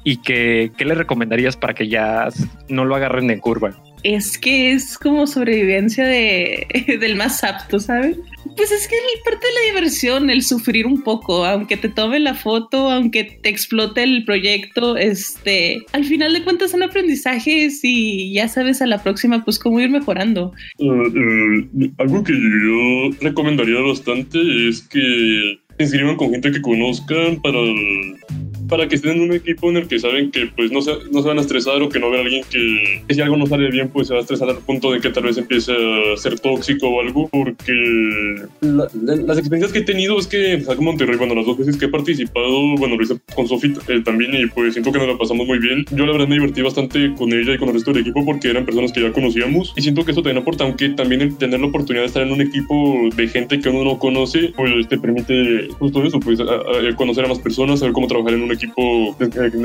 Y 0.10 0.18
que, 0.18 0.72
¿qué 0.76 0.86
le 0.86 0.96
recomendarías 0.96 1.56
para 1.56 1.76
que 1.76 1.88
ya 1.88 2.30
no 2.68 2.84
lo 2.84 2.96
agarren 2.96 3.28
de 3.28 3.40
curva? 3.40 3.80
Es 4.02 4.40
que 4.40 4.72
es 4.72 4.98
como 4.98 5.28
sobrevivencia 5.28 6.04
de, 6.04 6.66
del 7.00 7.16
más 7.16 7.44
apto, 7.44 7.80
¿sabes? 7.80 8.18
Pues 8.58 8.72
es 8.72 8.88
que 8.88 8.96
es 8.96 9.22
parte 9.24 9.46
de 9.46 9.54
la 9.54 9.72
diversión, 9.72 10.32
el 10.32 10.42
sufrir 10.42 10.88
un 10.88 11.04
poco, 11.04 11.46
aunque 11.46 11.78
te 11.78 11.90
tome 11.90 12.20
la 12.20 12.34
foto, 12.34 12.90
aunque 12.90 13.24
te 13.24 13.50
explote 13.50 14.02
el 14.02 14.26
proyecto, 14.26 14.98
este, 14.98 15.86
al 15.92 16.06
final 16.06 16.34
de 16.34 16.44
cuentas 16.44 16.72
son 16.72 16.82
aprendizajes 16.82 17.82
y 17.84 18.34
ya 18.34 18.48
sabes 18.48 18.82
a 18.82 18.88
la 18.88 19.04
próxima 19.04 19.46
pues 19.46 19.60
cómo 19.60 19.80
ir 19.80 19.92
mejorando. 19.92 20.54
Uh, 20.80 20.92
uh, 20.92 21.92
algo 22.00 22.24
que 22.24 22.34
yo 22.34 23.16
recomendaría 23.22 23.80
bastante 23.82 24.40
es 24.70 24.82
que 24.82 25.60
se 25.78 25.84
inscriban 25.84 26.16
con 26.16 26.32
gente 26.32 26.52
que 26.52 26.62
conozcan 26.64 27.40
para 27.44 27.60
para 28.70 28.88
que 28.88 28.96
estén 28.96 29.18
en 29.18 29.22
un 29.22 29.34
equipo 29.34 29.70
en 29.70 29.78
el 29.78 29.88
que 29.88 30.00
saben 30.00 30.32
que 30.32 30.48
pues 30.56 30.72
no 30.72 30.82
se, 30.82 30.92
no 31.12 31.22
se 31.22 31.28
van 31.28 31.40
a 31.40 31.42
estresar 31.42 31.82
o 31.82 31.90
que 31.90 32.00
no 32.00 32.10
vean 32.10 32.22
a 32.22 32.26
alguien 32.26 32.44
que, 32.50 33.04
si 33.14 33.22
algo 33.22 33.38
no 33.38 33.48
sale 33.48 33.70
bien 33.72 33.90
pues 33.90 34.08
se 34.08 34.14
va 34.14 34.20
a 34.20 34.22
estresar 34.22 34.50
al 34.50 34.58
punto 34.60 34.92
de 34.92 35.02
que 35.02 35.10
tal 35.10 35.24
vez 35.24 35.38
empiece 35.38 35.74
a 35.74 36.18
ser 36.18 36.40
tóxico 36.40 36.88
o 36.88 37.02
algo 37.02 37.28
porque 37.30 37.74
la, 38.62 38.88
la, 39.02 39.16
las 39.16 39.38
experiencias 39.38 39.72
que 39.72 39.80
he 39.80 39.84
tenido 39.84 40.20
es 40.20 40.28
que 40.28 40.54
en 40.54 40.64
Sac 40.64 40.80
Monterrey 40.80 41.18
bueno 41.18 41.36
las 41.36 41.46
dos 41.46 41.58
veces 41.58 41.78
que 41.78 41.86
he 41.86 41.90
participado 41.90 42.76
bueno 42.78 42.96
lo 42.96 43.04
hice 43.04 43.18
con 43.36 43.48
Sofi 43.48 43.74
eh, 43.88 44.02
también 44.04 44.34
y 44.36 44.46
pues 44.48 44.74
siento 44.74 44.92
que 44.92 45.00
nos 45.00 45.08
la 45.08 45.18
pasamos 45.18 45.48
muy 45.48 45.60
bien. 45.60 45.86
Yo 45.92 46.06
la 46.06 46.12
verdad 46.12 46.28
me 46.28 46.36
divertí 46.36 46.62
bastante 46.62 47.14
con 47.16 47.32
ella 47.34 47.54
y 47.54 47.58
con 47.58 47.70
el 47.70 47.76
resto 47.76 47.92
del 47.92 48.02
equipo 48.02 48.26
porque 48.26 48.50
eran 48.50 48.66
personas 48.66 48.92
que 48.92 49.02
ya 49.02 49.12
conocíamos 49.12 49.74
y 49.76 49.82
siento 49.82 50.06
que 50.06 50.12
eso 50.12 50.22
también 50.22 50.42
aporta 50.42 50.64
aunque 50.64 50.90
también 50.90 51.22
el 51.22 51.38
tener 51.38 51.60
la 51.60 51.68
oportunidad 51.68 52.04
de 52.04 52.08
estar 52.08 52.24
en 52.24 52.32
un 52.32 52.42
equipo 52.42 53.10
de 53.16 53.28
gente 53.28 53.60
que 53.60 53.70
uno 53.70 53.84
no 53.84 54.00
conoce 54.00 54.54
pues 54.56 54.88
te 54.88 54.98
permite 54.98 55.70
justo 55.80 56.04
eso 56.04 56.20
pues 56.20 56.40
a, 56.40 56.44
a 56.44 56.96
conocer 56.96 57.26
a 57.26 57.28
más 57.28 57.40
personas 57.40 57.80
saber 57.80 57.94
cómo 57.94 58.08
trabajar 58.08 58.34
en 58.34 58.44
un 58.44 58.52
equipo 58.52 58.59
equipo 58.66 59.16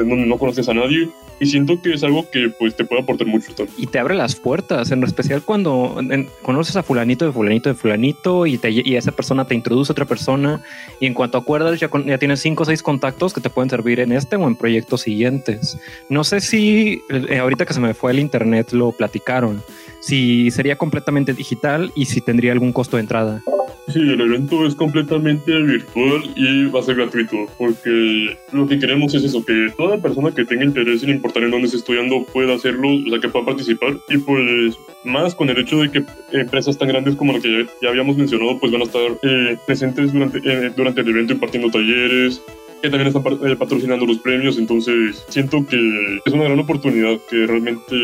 no, 0.05 0.17
no, 0.17 0.39
conoces 0.39 0.69
a 0.69 0.75
nadie 0.75 1.09
y 1.41 1.47
siento 1.47 1.81
que 1.83 1.93
es 1.93 2.05
algo 2.05 2.29
que 2.31 2.49
pues 2.59 2.77
te 2.77 2.85
puede 2.85 3.03
aportar 3.03 3.27
mucho 3.27 3.53
también. 3.55 3.77
y 3.77 3.87
te 3.87 3.99
abre 3.99 4.15
las 4.15 4.37
puertas 4.37 4.91
en 4.93 5.03
especial 5.03 5.43
cuando 5.43 5.97
en, 5.99 6.29
conoces 6.43 6.77
a 6.77 6.83
fulanito 6.83 7.27
de 7.27 7.33
fulanito 7.33 7.69
de 7.69 7.75
fulanito 7.75 8.47
y, 8.47 8.59
te, 8.59 8.71
y 8.71 8.97
esa 8.97 9.13
persona 9.13 9.45
te 9.47 9.55
introduce 9.55 9.91
a 9.91 9.95
otra 9.95 10.05
persona 10.05 10.63
y 11.01 11.07
en 11.07 11.15
cuanto 11.15 11.39
acuerdas 11.39 11.79
ya, 11.81 11.91
ya 12.07 12.19
tienes 12.19 12.41
cinco 12.41 12.63
o 12.63 12.67
seis 12.67 12.83
contactos 12.83 13.35
que 13.35 13.41
te 13.41 13.51
pueden 13.51 13.69
servir 13.69 14.01
en 14.01 14.13
este 14.13 14.37
o 14.37 14.47
en 14.47 14.57
proyectos 14.57 15.03
siguientes 15.03 15.79
no 16.09 16.25
sé 16.25 16.41
si 16.41 17.03
eh, 17.11 17.39
ahorita 17.39 17.67
que 17.67 17.75
se 17.75 17.81
me 17.81 17.95
fue 17.95 18.13
el 18.13 18.21
internet 18.21 18.73
lo 18.73 18.93
platicaron 18.93 19.63
si 20.01 20.51
sería 20.51 20.77
completamente 20.77 21.33
digital 21.33 21.91
y 21.97 22.07
si 22.07 22.21
tendría 22.21 22.53
algún 22.53 22.73
costo 22.73 22.97
de 22.97 23.03
entrada 23.03 23.43
Sí, 23.88 24.00
el 24.00 24.21
evento 24.21 24.67
es 24.67 24.75
completamente 24.75 25.53
virtual 25.61 26.23
y 26.37 26.67
va 26.67 26.81
a 26.81 26.83
ser 26.83 26.97
gratuito, 26.97 27.47
porque 27.59 28.37
lo 28.53 28.67
que 28.67 28.79
queremos 28.79 29.14
es 29.14 29.25
eso, 29.25 29.45
que 29.45 29.69
toda 29.76 29.99
persona 29.99 30.33
que 30.33 30.45
tenga 30.45 30.64
interés 30.64 31.03
en 31.03 31.11
importar 31.11 31.43
en 31.43 31.50
dónde 31.50 31.67
esté 31.67 31.79
estudiando 31.79 32.25
pueda 32.33 32.55
hacerlo, 32.55 32.88
o 32.95 33.11
sea, 33.11 33.21
que 33.21 33.29
pueda 33.29 33.45
participar. 33.45 33.97
Y 34.09 34.19
pues 34.19 34.76
más 35.05 35.35
con 35.35 35.50
el 35.50 35.59
hecho 35.59 35.83
de 35.83 35.91
que 35.91 36.05
empresas 36.33 36.79
tan 36.79 36.88
grandes 36.88 37.17
como 37.17 37.35
la 37.35 37.41
que 37.41 37.67
ya, 37.83 37.91
habíamos 37.91 38.17
mencionado, 38.17 38.59
pues 38.59 38.73
van 38.73 38.81
a 38.81 38.85
estar 38.85 39.03
eh, 39.23 39.59
presentes 39.67 40.12
durante, 40.12 40.38
eh, 40.38 40.73
durante 40.75 41.03
el 41.03 41.09
evento 41.09 41.35
impartiendo 41.35 41.71
talleres, 41.71 42.41
que 42.81 42.91
también 42.91 43.09
están 43.09 43.23
eh, 43.47 43.57
patrocinando 43.57 44.07
los 44.07 44.19
premios, 44.19 44.59
entonces 44.59 45.25
siento 45.29 45.64
que 45.67 46.21
es 46.25 46.33
una 46.33 46.45
gran 46.45 46.59
oportunidad 46.59 47.19
que 47.31 47.47
realmente 47.47 47.97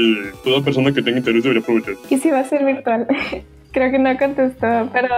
toda 0.45 0.63
persona 0.63 0.93
que 0.93 1.03
tenga 1.03 1.19
interés 1.19 1.43
debería 1.43 1.63
aprovechar. 1.63 1.95
Y 2.11 2.19
si 2.19 2.31
va 2.31 2.41
a 2.41 2.45
ser 2.45 2.65
virtual. 2.65 3.07
Creo 3.73 3.93
que 3.93 4.01
no 4.01 4.17
contestó, 4.19 4.89
pero 4.93 5.09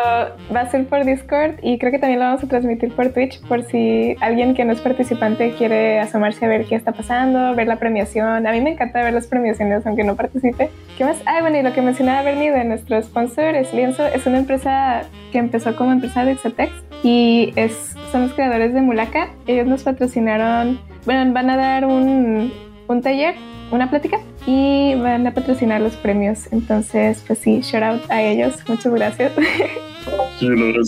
va 0.55 0.61
a 0.61 0.71
ser 0.71 0.87
por 0.87 1.07
Discord 1.07 1.55
y 1.63 1.79
creo 1.79 1.91
que 1.91 1.99
también 1.99 2.21
lo 2.21 2.27
vamos 2.27 2.45
a 2.45 2.49
transmitir 2.49 2.95
por 2.95 3.09
Twitch 3.09 3.41
por 3.47 3.63
si 3.63 4.15
alguien 4.21 4.53
que 4.53 4.67
no 4.67 4.73
es 4.73 4.81
participante 4.81 5.55
quiere 5.57 5.99
asomarse 6.01 6.45
a 6.45 6.49
ver 6.49 6.67
qué 6.67 6.75
está 6.75 6.93
pasando, 6.93 7.55
ver 7.55 7.67
la 7.67 7.77
premiación. 7.77 8.47
A 8.47 8.53
mí 8.53 8.61
me 8.61 8.73
encanta 8.73 9.03
ver 9.03 9.15
las 9.15 9.27
premiaciones 9.27 9.87
aunque 9.87 10.05
no 10.05 10.17
participe. 10.17 10.69
¿Qué 10.99 11.05
más? 11.05 11.17
Ah, 11.25 11.41
bueno, 11.41 11.57
y 11.57 11.63
lo 11.63 11.73
que 11.73 11.81
mencionaba 11.81 12.23
Bernie 12.23 12.51
de 12.51 12.65
nuestro 12.65 13.03
sponsor 13.03 13.55
es 13.55 13.73
Lienzo. 13.73 14.07
Es 14.07 14.27
una 14.27 14.39
empresa 14.39 15.05
que 15.33 15.39
empezó 15.39 15.75
como 15.75 15.93
empresa 15.93 16.27
de 16.27 16.33
Exatex 16.33 16.73
y 17.03 17.55
es, 17.57 17.97
son 18.11 18.23
los 18.23 18.35
creadores 18.35 18.75
de 18.75 18.83
Mulaka. 18.83 19.31
Ellos 19.47 19.67
nos 19.67 19.83
patrocinaron, 19.83 20.79
bueno, 21.07 21.33
van 21.33 21.49
a 21.49 21.57
dar 21.57 21.87
un, 21.87 22.53
un 22.87 23.01
taller, 23.01 23.35
una 23.71 23.89
plática 23.89 24.19
y 24.47 24.95
van 24.97 25.27
a 25.27 25.35
patrocinar 25.35 25.81
los 25.81 25.95
premios. 25.95 26.49
Entonces, 26.53 27.23
pues 27.27 27.39
sí, 27.39 27.61
shout 27.61 27.83
out 27.83 28.11
a 28.11 28.23
ellos. 28.23 28.55
Muchas 28.69 28.93
gracias. 28.93 29.33
Sí, 30.39 30.49
la 30.49 30.65
verdad 30.65 30.83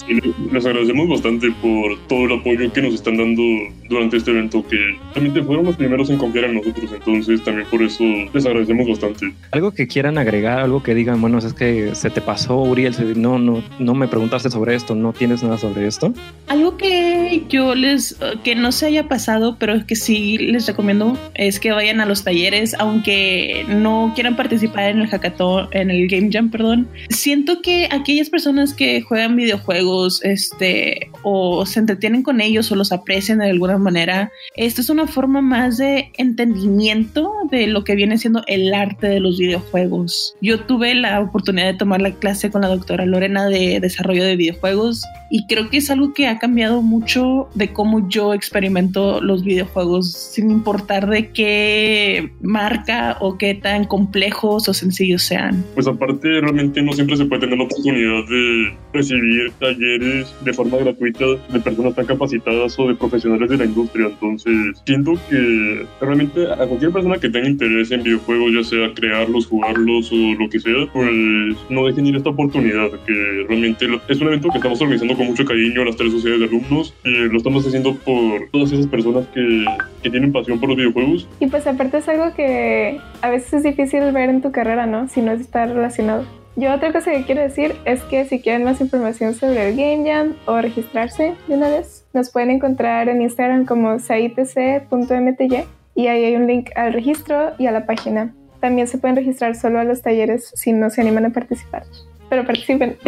les 0.51 0.67
agradecemos 0.67 1.09
bastante 1.09 1.49
por 1.63 1.97
todo 2.09 2.25
el 2.25 2.41
apoyo 2.41 2.73
que 2.73 2.83
nos 2.83 2.95
están 2.95 3.17
dando 3.17 3.43
durante 3.89 4.17
este 4.17 4.31
evento, 4.31 4.67
que 4.67 4.79
realmente 5.15 5.43
fueron 5.43 5.67
los 5.67 5.77
primeros 5.77 6.11
en 6.11 6.19
confiar 6.19 6.47
en 6.47 6.55
nosotros, 6.55 6.91
entonces 6.93 7.43
también 7.43 7.67
por 7.69 7.83
eso 7.83 8.05
les 8.33 8.47
agradecemos 8.47 8.89
bastante. 8.89 9.33
Algo 9.53 9.73
que 9.73 9.87
quieran 9.87 10.19
agregar, 10.19 10.61
algo 10.61 10.83
que 10.83 10.95
digan, 10.95 11.21
bueno, 11.21 11.39
es 11.39 11.53
que 11.53 11.95
se 11.95 12.11
te 12.11 12.21
pasó, 12.21 12.57
Uriel, 12.57 12.95
no, 13.21 13.39
no, 13.39 13.63
no 13.79 13.95
me 13.95 14.09
preguntaste 14.09 14.51
sobre 14.51 14.75
esto, 14.75 14.95
no 14.95 15.13
tienes 15.13 15.43
nada 15.43 15.59
sobre 15.59 15.87
esto. 15.87 16.13
Algo 16.49 16.77
que 16.77 17.45
yo 17.49 17.75
les, 17.75 18.17
que 18.43 18.55
no 18.55 18.73
se 18.73 18.87
haya 18.87 19.09
pasado, 19.09 19.57
pero 19.59 19.87
que 19.87 19.97
sí 19.97 20.39
les 20.39 20.67
recomiendo 20.67 21.19
es 21.35 21.61
que 21.61 21.73
vayan 21.73 22.01
a 22.01 22.07
los 22.07 22.25
talleres, 22.25 22.75
aunque 22.79 23.65
no 23.69 24.13
quieran 24.15 24.37
participar 24.37 24.91
en 24.91 25.01
el 25.01 25.09
hackathon, 25.09 25.69
en 25.73 25.91
el 25.91 26.09
Game 26.09 26.31
Jam, 26.33 26.51
perdón. 26.51 26.89
Siento 27.11 27.61
que 27.63 27.89
aquellas 27.91 28.31
personas 28.31 28.75
que 28.75 29.03
juegan 29.03 29.37
videojuegos, 29.37 30.23
este, 30.25 31.11
o 31.23 31.67
se 31.67 31.81
entretienen 31.81 32.23
con 32.23 32.41
ellos 32.41 32.71
o 32.71 32.77
los 32.77 32.93
aprecian 32.93 33.39
de 33.39 33.51
alguna 33.51 33.74
manera, 33.79 34.31
esto 34.57 34.81
es 34.81 34.91
una 34.91 35.07
forma 35.07 35.41
más 35.41 35.79
de 35.79 36.11
entendimiento 36.17 37.33
de 37.51 37.67
lo 37.67 37.85
que 37.85 37.95
viene 37.95 38.19
siendo 38.19 38.43
el 38.47 38.73
arte 38.75 39.09
de 39.09 39.21
los 39.21 39.39
videojuegos. 39.39 40.35
Yo 40.41 40.61
tuve 40.61 40.95
la 40.95 41.21
oportunidad 41.21 41.73
de 41.73 41.79
tomar 41.79 42.01
la 42.01 42.13
clase 42.13 42.51
con 42.51 42.63
la 42.63 42.69
doctora 42.69 43.07
Lorena 43.07 43.49
de 43.49 43.81
desarrollo 43.81 44.25
de 44.25 44.37
videojuegos 44.37 45.05
y 45.31 45.47
creo 45.47 45.69
que 45.69 45.79
es 45.79 45.91
algo 45.91 46.15
que 46.15 46.29
ha 46.29 46.39
cambiado 46.39 46.83
mucho 46.83 47.49
de 47.55 47.73
cómo 47.73 48.09
yo 48.09 48.35
experimento 48.35 49.21
los 49.21 49.43
videojuegos, 49.45 50.13
sin 50.13 50.51
importar 50.51 51.09
de 51.09 51.31
qué 51.31 52.33
marca 52.41 53.17
o 53.21 53.37
qué 53.37 53.55
tan 53.55 53.85
complejos 53.85 54.69
o 54.69 54.75
sencillos 54.75 55.23
sean. 55.23 55.65
Pues 55.75 55.87
aparte, 55.87 56.41
realmente 56.41 56.83
no 56.83 56.93
siempre 56.93 57.17
se 57.17 57.25
puede 57.25 57.43
tener 57.43 57.59
la 57.59 57.65
oportunidad 57.65 58.29
de 58.29 58.77
recibir 58.93 59.53
talleres 59.59 60.33
de 60.45 60.53
forma 60.53 60.79
gratuita 60.79 61.25
de 61.53 61.61
personas 61.61 61.95
tan 61.95 62.07
capacitadas 62.07 62.79
o 62.79 62.89
de 62.89 62.95
profesionales 62.95 63.51
de 63.51 63.57
la 63.57 63.64
industria. 63.65 64.07
Entonces, 64.07 64.83
siento 64.87 65.15
que 65.29 65.87
realmente 66.01 66.51
a 66.51 66.67
cualquier 66.67 66.93
persona 66.93 67.19
que 67.19 67.29
tenga 67.29 67.49
interés 67.49 67.91
en 67.91 68.03
videojuegos, 68.03 68.53
ya 68.53 68.65
sea 68.65 68.95
crearlos, 68.95 69.47
jugarlos 69.47 70.11
o 70.13 70.17
lo 70.39 70.49
que 70.49 70.61
sea, 70.61 70.87
pues 70.93 71.57
no 71.71 71.87
dejen 71.87 72.07
ir 72.07 72.17
esta 72.17 72.31
oportunidad, 72.31 72.91
que 73.07 73.45
realmente 73.49 73.87
es 74.09 74.21
un 74.21 74.29
evento 74.29 74.49
que 74.51 74.59
estamos 74.59 74.81
organizando 74.81 75.17
con 75.17 75.27
mucho 75.27 75.45
cariño 75.45 75.83
a 75.83 75.87
las 75.87 75.97
tres 75.97 76.13
sociedades 76.13 76.41
de 76.41 76.47
alumnos 76.47 76.95
y 77.05 77.29
lo 77.29 77.37
estamos 77.37 77.67
haciendo 77.67 77.95
por 77.97 78.49
todas 78.51 78.73
esas 78.73 78.87
personas 78.87 79.27
que, 79.29 79.65
que 80.03 80.11
tienen 80.11 80.33
pasión 80.33 80.59
por 80.59 80.69
los 80.69 80.79
videojuegos. 80.79 81.29
Y 81.41 81.47
pues 81.47 81.67
aparte 81.67 81.99
es 81.99 82.09
algo 82.09 82.35
que 82.35 83.01
a 83.23 83.31
veces 83.31 83.55
es 83.55 83.63
difícil 83.63 84.01
ver 84.13 84.31
en 84.31 84.43
tu 84.43 84.53
carrera, 84.53 84.87
¿no? 84.87 85.09
Si 85.09 85.21
no 85.23 85.33
está 85.33 85.67
relacionado. 85.67 86.25
Yo 86.57 86.73
otra 86.73 86.93
cosa 86.93 87.11
que 87.11 87.25
quiero 87.25 87.43
decir 87.43 87.75
es 87.85 88.03
que 88.05 88.25
si 88.27 88.41
quieren 88.41 88.63
más 88.63 88.81
información 88.81 89.35
sobre 89.35 89.71
el 89.71 89.77
Game 89.77 90.09
Jam 90.09 90.35
o 90.47 90.61
registrarse 90.61 91.35
de 91.49 91.55
una 91.55 91.69
vez, 91.69 92.04
nos 92.15 92.31
pueden 92.31 92.51
encontrar 92.51 93.09
en 93.09 93.23
Instagram 93.23 93.67
como 93.67 93.99
saitc.mty 93.99 95.65
y 95.95 96.07
ahí 96.07 96.25
hay 96.25 96.37
un 96.37 96.47
link 96.47 96.71
al 96.77 96.93
registro 96.93 97.53
y 97.59 97.67
a 97.67 97.73
la 97.73 97.87
página. 97.87 98.35
También 98.61 98.87
se 98.87 98.99
pueden 98.99 99.17
registrar 99.17 99.55
solo 99.57 99.79
a 99.79 99.85
los 99.85 100.03
talleres 100.03 100.51
si 100.55 100.73
no 100.73 100.91
se 100.91 101.01
animan 101.01 101.27
a 101.27 101.31
participar, 101.31 101.85
pero 102.29 102.45
participen. 102.45 102.97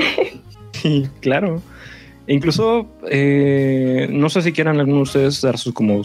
Sí, 0.72 1.08
claro. 1.20 1.62
Incluso, 2.26 2.86
eh, 3.08 4.08
no 4.10 4.28
sé 4.28 4.42
si 4.42 4.52
quieran 4.52 4.78
algunos 4.78 5.14
de 5.14 5.26
ustedes 5.26 5.40
dar 5.40 5.56
sus, 5.56 5.72
como 5.72 6.02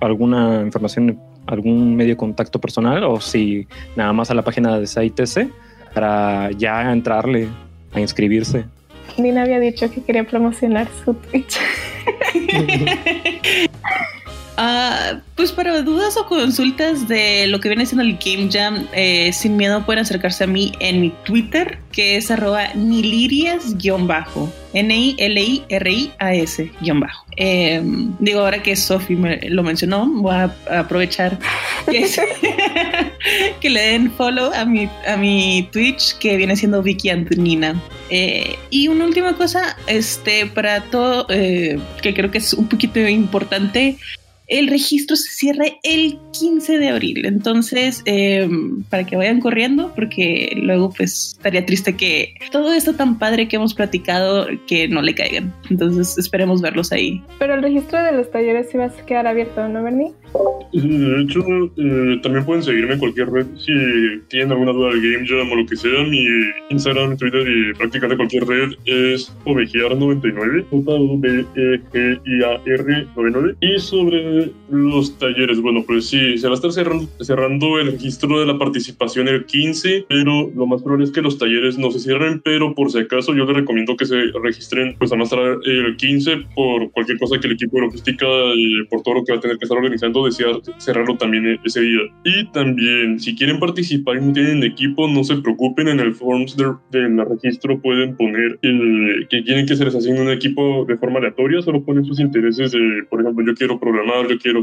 alguna 0.00 0.62
información, 0.62 1.16
algún 1.46 1.94
medio 1.94 2.14
de 2.14 2.16
contacto 2.16 2.60
personal 2.60 3.04
o 3.04 3.20
si 3.20 3.68
nada 3.94 4.12
más 4.12 4.30
a 4.30 4.34
la 4.34 4.42
página 4.42 4.80
de 4.80 4.86
SAITC 4.88 5.48
para 5.94 6.50
ya 6.52 6.90
entrarle 6.92 7.48
a 7.92 8.00
inscribirse. 8.00 8.64
Nina 9.18 9.42
había 9.42 9.58
dicho 9.58 9.90
que 9.90 10.02
quería 10.02 10.24
promocionar 10.24 10.88
su 11.04 11.14
Twitch. 11.14 11.58
Ah, 14.62 15.22
pues 15.36 15.52
para 15.52 15.80
dudas 15.80 16.18
o 16.18 16.26
consultas 16.26 17.08
de 17.08 17.46
lo 17.46 17.60
que 17.60 17.70
viene 17.70 17.86
siendo 17.86 18.02
el 18.02 18.18
Game 18.22 18.50
Jam, 18.52 18.86
eh, 18.92 19.32
sin 19.32 19.56
miedo 19.56 19.86
pueden 19.86 20.02
acercarse 20.02 20.44
a 20.44 20.46
mí 20.46 20.72
en 20.80 21.00
mi 21.00 21.08
Twitter, 21.24 21.78
que 21.92 22.16
es 22.16 22.30
arroba 22.30 22.74
nilirias-bajo. 22.74 24.52
N-I-L-I-R-I-A-S 24.74 26.70
bajo. 26.94 27.24
Em, 27.36 28.14
digo, 28.18 28.40
ahora 28.40 28.62
que 28.62 28.76
Sophie 28.76 29.16
lo 29.48 29.62
mencionó, 29.62 30.06
voy 30.06 30.34
a 30.34 30.54
aprovechar 30.78 31.38
que, 33.60 33.70
le 33.70 33.80
den 33.80 34.12
follow 34.12 34.52
a 34.54 34.66
mi, 34.66 34.90
a 35.06 35.16
mi 35.16 35.68
Twitch, 35.72 36.18
que 36.18 36.36
viene 36.36 36.54
siendo 36.54 36.82
Vicky 36.82 37.08
Antonina. 37.08 37.80
Eh, 38.10 38.56
y 38.68 38.88
una 38.88 39.06
última 39.06 39.34
cosa, 39.36 39.76
este, 39.86 40.44
para 40.46 40.82
todo, 40.82 41.26
eh, 41.30 41.78
que 42.02 42.12
creo 42.12 42.30
que 42.30 42.38
es 42.38 42.52
un 42.52 42.68
poquito 42.68 43.00
importante, 43.00 43.96
el 44.50 44.68
registro 44.68 45.16
se 45.16 45.30
cierra 45.30 45.64
el 45.82 46.18
15 46.38 46.78
de 46.78 46.88
abril. 46.88 47.24
Entonces, 47.24 48.02
eh, 48.04 48.48
para 48.90 49.04
que 49.04 49.16
vayan 49.16 49.40
corriendo, 49.40 49.92
porque 49.94 50.52
luego 50.56 50.92
pues 50.94 51.34
estaría 51.36 51.64
triste 51.64 51.96
que 51.96 52.34
todo 52.50 52.72
esto 52.72 52.94
tan 52.94 53.18
padre 53.18 53.48
que 53.48 53.56
hemos 53.56 53.74
platicado 53.74 54.46
que 54.66 54.88
no 54.88 55.02
le 55.02 55.14
caigan. 55.14 55.54
Entonces, 55.70 56.18
esperemos 56.18 56.60
verlos 56.60 56.92
ahí. 56.92 57.22
Pero 57.38 57.54
el 57.54 57.62
registro 57.62 58.02
de 58.02 58.12
los 58.12 58.30
talleres 58.30 58.68
sí 58.70 58.76
va 58.76 58.86
a 58.86 59.06
quedar 59.06 59.26
abierto, 59.26 59.66
¿no, 59.68 59.82
Bernie? 59.82 60.12
De 60.72 61.22
hecho, 61.22 61.40
eh, 61.76 62.20
también 62.22 62.44
pueden 62.44 62.62
seguirme 62.62 62.92
en 62.94 63.00
cualquier 63.00 63.28
red 63.30 63.46
si 63.56 63.72
tienen 64.28 64.52
alguna 64.52 64.72
duda 64.72 64.90
del 64.90 65.00
Game 65.00 65.26
Jam 65.26 65.50
o 65.50 65.56
lo 65.56 65.66
que 65.66 65.74
sea. 65.76 66.04
Mi 66.04 66.24
Instagram, 66.70 67.16
Twitter 67.16 67.44
y 67.48 67.74
prácticamente 67.74 68.16
cualquier 68.16 68.46
red 68.46 68.70
es 68.84 69.34
ovejear99, 69.44 70.66
J-V-E-G-I-A-R-99. 70.70 73.56
Y 73.60 73.80
sobre 73.80 74.39
los 74.70 75.18
talleres, 75.18 75.60
bueno, 75.60 75.84
pues 75.86 76.06
sí, 76.06 76.38
se 76.38 76.46
va 76.46 76.52
a 76.52 76.56
estar 76.56 76.72
cerrando, 76.72 77.08
cerrando 77.20 77.78
el 77.78 77.92
registro 77.92 78.40
de 78.40 78.46
la 78.46 78.58
participación 78.58 79.28
el 79.28 79.44
15, 79.44 80.06
pero 80.08 80.50
lo 80.54 80.66
más 80.66 80.82
probable 80.82 81.04
es 81.04 81.10
que 81.10 81.22
los 81.22 81.38
talleres 81.38 81.78
no 81.78 81.90
se 81.90 82.00
cierren, 82.00 82.40
pero 82.44 82.74
por 82.74 82.90
si 82.90 82.98
acaso 82.98 83.34
yo 83.34 83.44
les 83.44 83.56
recomiendo 83.56 83.96
que 83.96 84.06
se 84.06 84.16
registren 84.42 84.96
pues 84.98 85.12
a 85.12 85.16
más 85.16 85.30
tardar 85.30 85.58
el 85.64 85.96
15 85.96 86.44
por 86.54 86.90
cualquier 86.90 87.18
cosa 87.18 87.38
que 87.40 87.46
el 87.46 87.54
equipo 87.54 87.76
de 87.76 87.86
logística 87.86 88.26
y 88.54 88.84
por 88.88 89.02
todo 89.02 89.14
lo 89.14 89.24
que 89.24 89.32
va 89.32 89.38
a 89.38 89.40
tener 89.40 89.58
que 89.58 89.64
estar 89.64 89.78
organizando 89.78 90.24
decía 90.24 90.46
cerrarlo 90.78 91.16
también 91.16 91.46
e-, 91.46 91.60
ese 91.64 91.80
día. 91.80 92.00
Y 92.24 92.46
también, 92.52 93.18
si 93.18 93.34
quieren 93.34 93.58
participar 93.58 94.16
y 94.16 94.26
no 94.26 94.32
tienen 94.32 94.62
equipo, 94.62 95.08
no 95.08 95.24
se 95.24 95.36
preocupen, 95.36 95.88
en 95.88 96.00
el 96.00 96.14
forms 96.14 96.56
del 96.56 96.74
de 96.90 97.24
registro 97.24 97.80
pueden 97.80 98.16
poner 98.16 98.58
que 98.60 99.42
quieren 99.44 99.66
que 99.66 99.76
se 99.76 99.84
les 99.84 99.94
asigne 99.94 100.20
un 100.20 100.30
equipo 100.30 100.84
de 100.86 100.96
forma 100.96 101.18
aleatoria, 101.18 101.62
solo 101.62 101.84
ponen 101.84 102.04
sus 102.04 102.20
intereses 102.20 102.72
de, 102.72 103.04
por 103.08 103.20
ejemplo, 103.20 103.44
yo 103.44 103.54
quiero 103.54 103.78
programar, 103.78 104.26
yo 104.30 104.38
quiero 104.38 104.60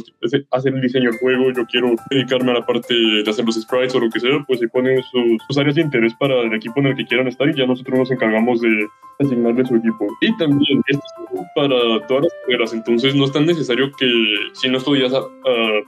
hacer 0.51 0.73
el 0.73 0.81
diseño 0.81 1.11
del 1.11 1.19
juego, 1.19 1.51
yo 1.51 1.65
quiero 1.65 1.95
dedicarme 2.09 2.51
a 2.51 2.55
la 2.55 2.65
parte 2.65 2.93
de 2.93 3.29
hacer 3.29 3.45
los 3.45 3.55
sprites 3.55 3.95
o 3.95 3.99
lo 3.99 4.09
que 4.09 4.19
sea, 4.19 4.43
pues 4.47 4.59
se 4.59 4.67
ponen 4.67 5.01
sus, 5.03 5.41
sus 5.47 5.57
áreas 5.57 5.75
de 5.75 5.81
interés 5.81 6.13
para 6.19 6.41
el 6.41 6.53
equipo 6.53 6.79
en 6.79 6.87
el 6.87 6.95
que 6.95 7.05
quieran 7.05 7.27
estar 7.27 7.47
y 7.49 7.55
ya 7.55 7.65
nosotros 7.65 7.99
nos 7.99 8.11
encargamos 8.11 8.61
de 8.61 8.87
asignarle 9.19 9.65
su 9.65 9.75
equipo. 9.75 10.07
Y 10.21 10.35
también 10.37 10.81
esto 10.87 11.03
es 11.33 11.41
para 11.55 12.07
todas 12.07 12.23
las 12.23 12.33
carreras, 12.45 12.73
entonces 12.73 13.15
no 13.15 13.25
es 13.25 13.31
tan 13.31 13.45
necesario 13.45 13.91
que 13.97 14.07
si 14.53 14.69
no 14.69 14.77
estudias, 14.77 15.11
uh, 15.13 15.27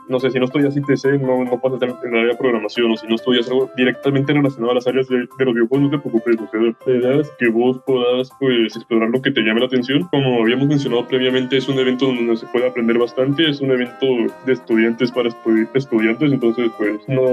no 0.07 0.19
sé, 0.19 0.31
si 0.31 0.39
no 0.39 0.45
estudias 0.45 0.75
ITC, 0.75 1.21
no, 1.21 1.43
no 1.43 1.61
pasas 1.61 1.81
en 1.81 2.13
el 2.13 2.19
área 2.19 2.33
de 2.33 2.37
programación 2.37 2.91
o 2.91 2.97
si 2.97 3.07
no 3.07 3.15
estudias 3.15 3.47
algo 3.49 3.69
directamente 3.77 4.33
relacionado 4.33 4.71
a 4.71 4.75
las 4.75 4.87
áreas 4.87 5.07
de, 5.07 5.19
de 5.19 5.45
los 5.45 5.53
videojuegos, 5.53 5.91
no 5.91 5.97
te 5.97 5.99
preocupes, 5.99 6.35
o 6.41 6.47
sea, 6.49 6.59
la 6.85 6.97
idea 6.99 7.21
es 7.21 7.29
que 7.37 7.49
vos 7.49 7.79
puedas 7.85 8.29
pues 8.39 8.75
explorar 8.75 9.09
lo 9.09 9.21
que 9.21 9.31
te 9.31 9.41
llame 9.41 9.59
la 9.59 9.67
atención. 9.67 10.07
Como 10.11 10.41
habíamos 10.41 10.67
mencionado 10.67 11.07
previamente, 11.07 11.57
es 11.57 11.67
un 11.67 11.79
evento 11.79 12.07
donde 12.07 12.35
se 12.35 12.47
puede 12.47 12.67
aprender 12.67 12.97
bastante, 12.97 13.49
es 13.49 13.61
un 13.61 13.68
evento 13.71 14.33
de 14.45 14.53
estudiantes 14.53 15.11
para 15.11 15.29
estudiantes, 15.73 16.31
entonces 16.31 16.71
pues 16.77 16.99
no, 17.07 17.23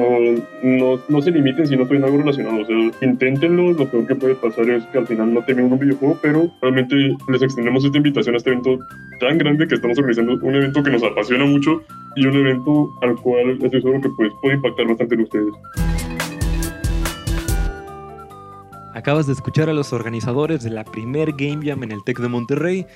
no, 0.62 1.00
no 1.08 1.22
se 1.22 1.30
limiten 1.30 1.66
si 1.66 1.76
no 1.76 1.86
tienen 1.86 2.04
algo 2.04 2.18
relacionado, 2.18 2.62
o 2.62 2.64
sea, 2.64 2.76
inténtenlo, 3.08 3.72
lo 3.72 3.90
peor 3.90 4.06
que 4.06 4.14
puede 4.14 4.34
pasar 4.34 4.68
es 4.70 4.84
que 4.86 4.98
al 4.98 5.06
final 5.06 5.34
no 5.34 5.42
tengan 5.44 5.72
un 5.72 5.78
videojuego, 5.78 6.18
pero 6.22 6.50
realmente 6.62 6.94
les 7.28 7.42
extendemos 7.42 7.84
esta 7.84 7.96
invitación 7.96 8.34
a 8.34 8.38
este 8.38 8.50
evento 8.50 8.78
tan 9.20 9.38
grande 9.38 9.66
que 9.66 9.74
estamos 9.74 9.98
organizando, 9.98 10.38
un 10.42 10.54
evento 10.54 10.82
que 10.82 10.90
nos 10.90 11.02
apasiona 11.02 11.44
mucho 11.44 11.82
y 12.16 12.26
un 12.26 12.36
evento 12.36 12.90
al 13.02 13.16
cual 13.16 13.58
estoy 13.62 13.80
seguro 13.80 14.00
que 14.00 14.08
pues, 14.16 14.32
puede 14.40 14.56
impactar 14.56 14.86
bastante 14.86 15.14
en 15.14 15.20
ustedes. 15.22 15.54
Acabas 18.96 19.26
de 19.26 19.34
escuchar 19.34 19.68
a 19.68 19.74
los 19.74 19.92
organizadores 19.92 20.62
de 20.64 20.70
la 20.70 20.82
primer 20.82 21.32
Game 21.32 21.60
Jam 21.62 21.82
en 21.82 21.92
el 21.92 22.02
TEC 22.02 22.18
de 22.18 22.28
Monterrey. 22.28 22.86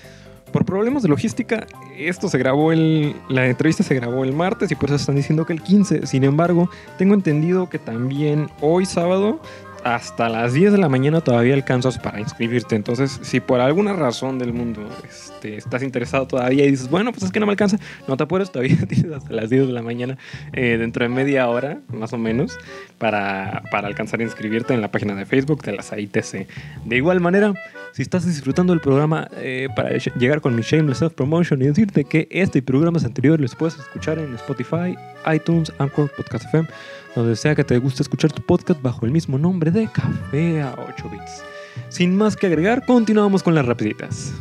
Por 0.52 0.64
problemas 0.64 1.02
de 1.02 1.08
logística, 1.08 1.66
esto 1.96 2.28
se 2.28 2.38
grabó 2.38 2.72
el, 2.72 3.14
la 3.28 3.46
entrevista 3.46 3.82
se 3.82 3.94
grabó 3.94 4.24
el 4.24 4.32
martes 4.32 4.70
y 4.70 4.74
por 4.74 4.88
eso 4.88 4.96
están 4.96 5.16
diciendo 5.16 5.46
que 5.46 5.52
el 5.52 5.62
15. 5.62 6.06
Sin 6.06 6.24
embargo, 6.24 6.70
tengo 6.98 7.14
entendido 7.14 7.68
que 7.68 7.78
también 7.78 8.48
hoy 8.60 8.86
sábado 8.86 9.40
hasta 9.84 10.28
las 10.28 10.52
10 10.52 10.72
de 10.72 10.78
la 10.78 10.88
mañana 10.88 11.20
todavía 11.20 11.54
alcanzas 11.54 11.98
para 11.98 12.20
inscribirte. 12.20 12.76
Entonces, 12.76 13.18
si 13.22 13.40
por 13.40 13.60
alguna 13.60 13.92
razón 13.92 14.38
del 14.38 14.52
mundo 14.52 14.86
este, 15.08 15.56
estás 15.56 15.82
interesado 15.82 16.26
todavía 16.26 16.64
y 16.64 16.70
dices, 16.70 16.90
bueno, 16.90 17.12
pues 17.12 17.24
es 17.24 17.32
que 17.32 17.40
no 17.40 17.46
me 17.46 17.52
alcanza, 17.52 17.78
no 18.06 18.16
te 18.16 18.24
apures, 18.24 18.50
todavía 18.50 18.76
tienes 18.88 19.12
hasta 19.12 19.32
las 19.32 19.50
10 19.50 19.68
de 19.68 19.72
la 19.72 19.82
mañana, 19.82 20.18
eh, 20.52 20.76
dentro 20.78 21.04
de 21.04 21.08
media 21.08 21.48
hora, 21.48 21.78
más 21.88 22.12
o 22.12 22.18
menos, 22.18 22.58
para, 22.98 23.62
para 23.70 23.88
alcanzar 23.88 24.20
a 24.20 24.22
inscribirte 24.22 24.74
en 24.74 24.80
la 24.80 24.90
página 24.90 25.14
de 25.14 25.24
Facebook 25.24 25.62
de 25.62 25.72
las 25.72 25.92
ITC. 25.96 26.46
De 26.84 26.96
igual 26.96 27.20
manera, 27.20 27.54
si 27.92 28.02
estás 28.02 28.26
disfrutando 28.26 28.72
del 28.72 28.80
programa, 28.80 29.28
eh, 29.36 29.68
para 29.74 29.96
llegar 29.96 30.40
con 30.40 30.54
mi 30.54 30.62
Shameless 30.62 30.98
Self 30.98 31.14
Promotion 31.14 31.60
y 31.62 31.66
decirte 31.66 32.04
que 32.04 32.28
este 32.30 32.58
y 32.58 32.62
programas 32.62 33.04
anteriores 33.04 33.40
los 33.40 33.54
puedes 33.54 33.78
escuchar 33.78 34.18
en 34.18 34.34
Spotify, 34.34 34.96
iTunes, 35.32 35.72
Anchor, 35.78 36.10
Podcast 36.16 36.44
FM 36.46 36.68
donde 37.14 37.36
sea 37.36 37.54
que 37.54 37.64
te 37.64 37.78
guste 37.78 38.02
escuchar 38.02 38.32
tu 38.32 38.42
podcast 38.42 38.80
bajo 38.82 39.06
el 39.06 39.12
mismo 39.12 39.38
nombre 39.38 39.70
de 39.70 39.88
Café 39.88 40.62
a 40.62 40.74
8 40.94 41.10
bits. 41.10 41.42
Sin 41.88 42.16
más 42.16 42.36
que 42.36 42.46
agregar, 42.46 42.84
continuamos 42.86 43.42
con 43.42 43.54
las 43.54 43.66
rapiditas. 43.66 44.32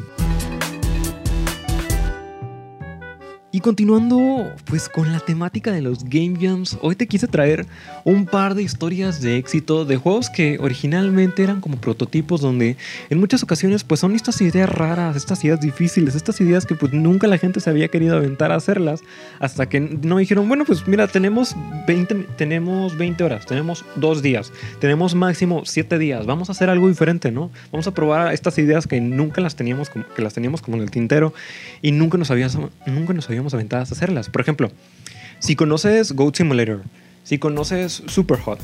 Y 3.59 3.61
continuando 3.61 4.53
pues 4.63 4.87
con 4.87 5.11
la 5.11 5.19
temática 5.19 5.73
de 5.73 5.81
los 5.81 6.05
Game 6.05 6.37
Jams, 6.39 6.77
hoy 6.81 6.95
te 6.95 7.09
quise 7.09 7.27
traer 7.27 7.65
un 8.05 8.25
par 8.25 8.55
de 8.55 8.63
historias 8.63 9.19
de 9.19 9.35
éxito 9.35 9.83
de 9.83 9.97
juegos 9.97 10.29
que 10.29 10.57
originalmente 10.61 11.43
eran 11.43 11.59
como 11.59 11.75
prototipos 11.75 12.39
donde 12.39 12.77
en 13.09 13.19
muchas 13.19 13.43
ocasiones 13.43 13.83
pues 13.83 13.99
son 13.99 14.15
estas 14.15 14.39
ideas 14.39 14.69
raras, 14.69 15.17
estas 15.17 15.43
ideas 15.43 15.59
difíciles, 15.59 16.15
estas 16.15 16.39
ideas 16.39 16.65
que 16.65 16.75
pues 16.75 16.93
nunca 16.93 17.27
la 17.27 17.37
gente 17.37 17.59
se 17.59 17.69
había 17.69 17.89
querido 17.89 18.15
aventar 18.15 18.53
a 18.53 18.55
hacerlas 18.55 19.01
hasta 19.41 19.67
que 19.67 19.81
no 19.81 20.19
dijeron, 20.19 20.47
bueno 20.47 20.63
pues 20.63 20.87
mira, 20.87 21.07
tenemos 21.07 21.53
20, 21.85 22.15
tenemos 22.37 22.97
20 22.97 23.25
horas, 23.25 23.45
tenemos 23.45 23.83
dos 23.97 24.21
días, 24.21 24.53
tenemos 24.79 25.15
máximo 25.15 25.63
7 25.65 25.97
días, 25.97 26.25
vamos 26.25 26.47
a 26.47 26.53
hacer 26.53 26.69
algo 26.69 26.87
diferente, 26.87 27.29
¿no? 27.29 27.51
Vamos 27.73 27.87
a 27.87 27.93
probar 27.93 28.33
estas 28.33 28.57
ideas 28.57 28.87
que 28.87 29.01
nunca 29.01 29.41
las 29.41 29.57
teníamos 29.57 29.89
como, 29.89 30.05
que 30.15 30.21
las 30.21 30.33
teníamos 30.33 30.61
como 30.61 30.77
en 30.77 30.83
el 30.83 30.91
tintero 30.91 31.33
y 31.81 31.91
nunca 31.91 32.17
nos 32.17 32.31
habíamos, 32.31 32.57
nunca 32.85 33.11
nos 33.11 33.27
habíamos 33.27 33.48
aventadas 33.53 33.91
a 33.91 33.95
hacerlas. 33.95 34.29
Por 34.29 34.41
ejemplo, 34.41 34.71
si 35.39 35.55
conoces 35.55 36.11
Goat 36.11 36.35
Simulator, 36.35 36.81
si 37.23 37.37
conoces 37.37 38.03
Superhot, 38.07 38.59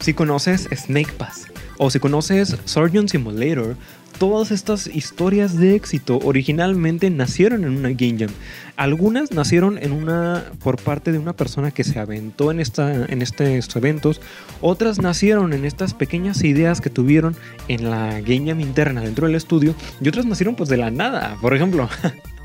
si 0.00 0.14
conoces 0.14 0.68
Snake 0.74 1.12
Pass 1.16 1.46
o 1.78 1.90
si 1.90 1.98
conoces 1.98 2.56
Surgeon 2.64 3.08
Simulator, 3.08 3.76
todas 4.18 4.50
estas 4.50 4.86
historias 4.88 5.56
de 5.56 5.74
éxito 5.76 6.18
originalmente 6.24 7.08
nacieron 7.10 7.64
en 7.64 7.76
una 7.76 7.90
Game 7.90 8.16
Jam. 8.18 8.30
Algunas 8.76 9.32
nacieron 9.32 9.78
en 9.78 9.92
una 9.92 10.44
por 10.62 10.80
parte 10.80 11.12
de 11.12 11.18
una 11.18 11.34
persona 11.34 11.70
que 11.70 11.84
se 11.84 11.98
aventó 11.98 12.50
en, 12.50 12.60
esta, 12.60 13.06
en 13.06 13.22
estos 13.22 13.76
eventos, 13.76 14.20
otras 14.60 15.00
nacieron 15.00 15.52
en 15.52 15.64
estas 15.64 15.94
pequeñas 15.94 16.42
ideas 16.42 16.80
que 16.80 16.90
tuvieron 16.90 17.36
en 17.68 17.90
la 17.90 18.20
Game 18.20 18.46
Jam 18.46 18.60
interna 18.60 19.00
dentro 19.02 19.26
del 19.26 19.36
estudio 19.36 19.74
y 20.00 20.08
otras 20.08 20.26
nacieron 20.26 20.56
pues 20.56 20.68
de 20.68 20.76
la 20.76 20.90
nada. 20.90 21.36
Por 21.40 21.54
ejemplo, 21.54 21.88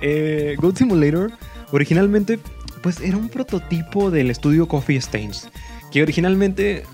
eh, 0.00 0.56
Simulator 0.74 1.32
originalmente 1.72 2.38
pues 2.82 3.00
era 3.00 3.16
un 3.16 3.28
prototipo 3.28 4.10
del 4.10 4.30
estudio 4.30 4.68
Coffee 4.68 4.96
Stains, 4.96 5.48
que 5.90 6.02
originalmente, 6.02 6.84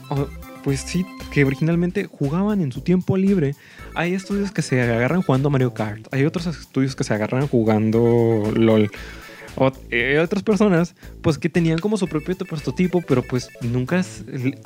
pues 0.62 0.81
sí, 0.81 1.05
que 1.31 1.45
originalmente 1.45 2.07
jugaban 2.07 2.61
en 2.61 2.73
su 2.73 2.81
tiempo 2.81 3.17
libre. 3.17 3.55
Hay 3.95 4.14
estudios 4.14 4.51
que 4.51 4.62
se 4.62 4.81
agarran 4.81 5.23
jugando 5.23 5.51
Mario 5.51 5.75
Kart, 5.75 6.07
hay 6.12 6.25
otros 6.25 6.47
estudios 6.47 6.97
que 6.97 7.05
se 7.05 7.14
agarran 7.14 7.47
jugando 7.49 8.53
LOL. 8.57 8.90
O, 9.57 9.71
eh, 9.90 10.19
otras 10.19 10.43
personas, 10.43 10.97
pues 11.23 11.38
que 11.38 11.49
tenían 11.49 11.79
como 11.79 11.97
su 11.97 12.09
propio 12.09 12.35
prototipo, 12.37 13.03
pero 13.03 13.23
pues 13.23 13.51
nunca 13.61 14.05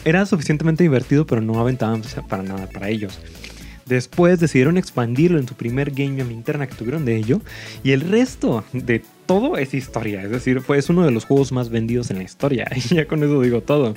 era 0.04 0.24
suficientemente 0.24 0.82
divertido, 0.82 1.26
pero 1.26 1.42
no 1.42 1.60
aventaban 1.60 2.02
para 2.26 2.42
nada 2.42 2.66
para 2.68 2.88
ellos. 2.88 3.20
Después 3.88 4.38
decidieron 4.38 4.76
expandirlo 4.76 5.38
en 5.38 5.48
su 5.48 5.54
primer 5.54 5.90
game 5.90 6.18
jam 6.18 6.30
interna 6.30 6.66
que 6.66 6.74
tuvieron 6.74 7.04
de 7.04 7.16
ello. 7.16 7.40
Y 7.82 7.92
el 7.92 8.02
resto 8.02 8.64
de 8.72 9.02
todo 9.26 9.56
es 9.56 9.74
historia. 9.74 10.22
Es 10.22 10.30
decir, 10.30 10.60
fue, 10.60 10.78
es 10.78 10.90
uno 10.90 11.04
de 11.04 11.10
los 11.10 11.24
juegos 11.24 11.52
más 11.52 11.70
vendidos 11.70 12.10
en 12.10 12.18
la 12.18 12.24
historia. 12.24 12.68
Y 12.76 12.94
ya 12.94 13.06
con 13.06 13.22
eso 13.22 13.40
digo 13.40 13.62
todo. 13.62 13.94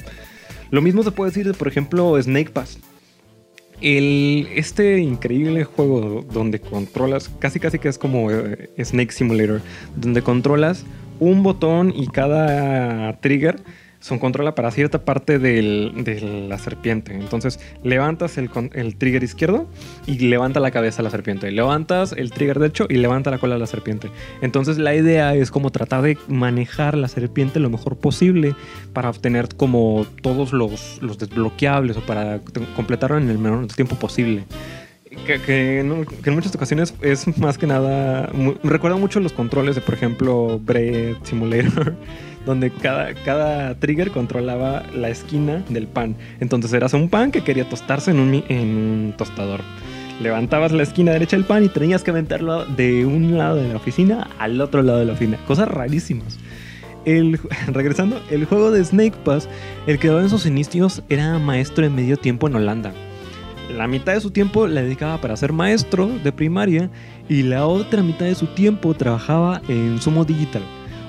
Lo 0.72 0.82
mismo 0.82 1.04
se 1.04 1.12
puede 1.12 1.32
decir 1.32 1.46
de, 1.46 1.54
por 1.54 1.68
ejemplo, 1.68 2.22
Snake 2.22 2.52
Pass. 2.52 2.80
El, 3.82 4.48
este 4.56 5.00
increíble 5.00 5.64
juego 5.64 6.26
donde 6.32 6.60
controlas, 6.60 7.30
casi 7.40 7.60
casi 7.60 7.80
que 7.80 7.90
es 7.90 7.98
como 7.98 8.30
eh, 8.32 8.70
Snake 8.82 9.12
Simulator, 9.12 9.62
donde 9.96 10.22
controlas 10.22 10.86
un 11.20 11.44
botón 11.44 11.92
y 11.96 12.08
cada 12.08 13.20
trigger 13.22 13.62
son 14.02 14.20
controla 14.20 14.56
para 14.56 14.72
cierta 14.72 15.06
parte 15.06 15.40
de 15.40 15.62
la 16.48 16.58
serpiente. 16.58 17.14
Entonces 17.14 17.60
levantas 17.84 18.38
el, 18.38 18.50
el, 18.74 18.96
trigger 18.98 19.24
izquierdo 19.24 19.68
y 20.08 20.20
levanta 20.20 20.60
la 20.60 20.72
cabeza 20.72 20.98
de 20.98 21.04
la 21.04 21.10
serpiente. 21.12 21.52
Levantas 21.52 22.12
el 22.12 22.32
trigger 22.32 22.60
derecho 22.60 22.88
y 22.90 22.96
levanta 22.96 23.32
la 23.32 23.38
cola 23.38 23.56
de 23.56 23.60
la 23.60 23.68
serpiente. 23.68 24.10
Entonces 24.42 24.78
la 24.78 24.96
idea 24.96 25.36
es 25.36 25.52
como 25.52 25.70
tratar 25.70 26.02
de 26.02 26.18
manejar 26.28 26.98
la 26.98 27.08
serpiente 27.08 27.60
lo 27.60 27.70
mejor 27.70 27.98
posible 27.98 28.56
para 28.94 29.10
obtener 29.10 29.50
como 29.56 30.06
todos 30.22 30.52
los, 30.52 31.00
los 31.02 31.18
desbloqueables 31.18 31.98
o 31.98 32.02
para 32.02 32.40
completarlo 32.76 33.18
en 33.18 33.30
el 33.30 33.38
menor 33.38 33.68
tiempo 33.68 33.96
posible. 33.96 34.44
Que, 35.26 35.80
en 35.80 36.34
muchas 36.34 36.56
ocasiones 36.56 36.94
es 37.02 37.38
más 37.38 37.58
que 37.58 37.68
nada. 37.68 38.30
recuerda 38.64 38.98
mucho 38.98 39.20
los 39.20 39.34
controles 39.34 39.76
de, 39.76 39.82
por 39.82 39.94
ejemplo, 39.94 40.58
Bread 40.60 41.18
Simulator 41.24 41.96
donde 42.46 42.72
cada, 42.72 43.14
cada 43.14 43.76
trigger 43.76 44.12
controlaba 44.12 44.84
la 44.94 45.10
esquina 45.10 45.64
del 45.70 45.88
pan. 45.88 46.16
Entonces 46.40 46.74
eras 46.74 46.94
un 46.94 47.10
pan 47.10 47.32
que 47.32 47.44
quería 47.44 47.68
tostarse 47.70 48.12
en 48.12 48.20
un, 48.20 48.44
en 48.48 48.68
un 48.68 49.14
tostador. 49.18 49.62
Levantabas 50.22 50.72
la 50.72 50.84
esquina 50.84 51.14
derecha 51.14 51.36
del 51.36 51.46
pan 51.46 51.64
y 51.64 51.70
tenías 51.70 52.04
que 52.04 52.12
aventarlo 52.12 52.66
de 52.66 53.06
un 53.06 53.38
lado 53.38 53.56
de 53.56 53.70
la 53.70 53.78
oficina 53.78 54.30
al 54.38 54.60
otro 54.62 54.84
lado 54.84 55.00
de 55.00 55.06
la 55.06 55.14
oficina. 55.14 55.38
Cosas 55.48 55.68
rarísimas. 55.68 56.38
El, 57.06 57.40
regresando, 57.68 58.22
el 58.30 58.46
juego 58.46 58.72
de 58.72 58.84
Snake 58.84 59.18
Pass, 59.24 59.48
el 59.88 59.98
que 59.98 60.10
daba 60.10 60.22
en 60.22 60.30
sus 60.30 60.46
inicios 60.46 61.02
era 61.10 61.40
maestro 61.40 61.86
en 61.86 61.96
medio 61.96 62.18
tiempo 62.18 62.48
en 62.48 62.56
Holanda. 62.56 62.94
La 63.76 63.88
mitad 63.88 64.14
de 64.14 64.22
su 64.22 64.32
tiempo 64.32 64.68
la 64.68 64.82
dedicaba 64.82 65.22
para 65.22 65.38
ser 65.38 65.54
maestro 65.54 66.08
de 66.24 66.32
primaria 66.32 66.90
y 67.30 67.44
la 67.44 67.66
otra 67.66 68.04
mitad 68.04 68.26
de 68.26 68.36
su 68.36 68.48
tiempo 68.48 68.94
trabajaba 68.94 69.62
en 69.70 70.02
Sumo 70.02 70.26
Digital 70.26 70.62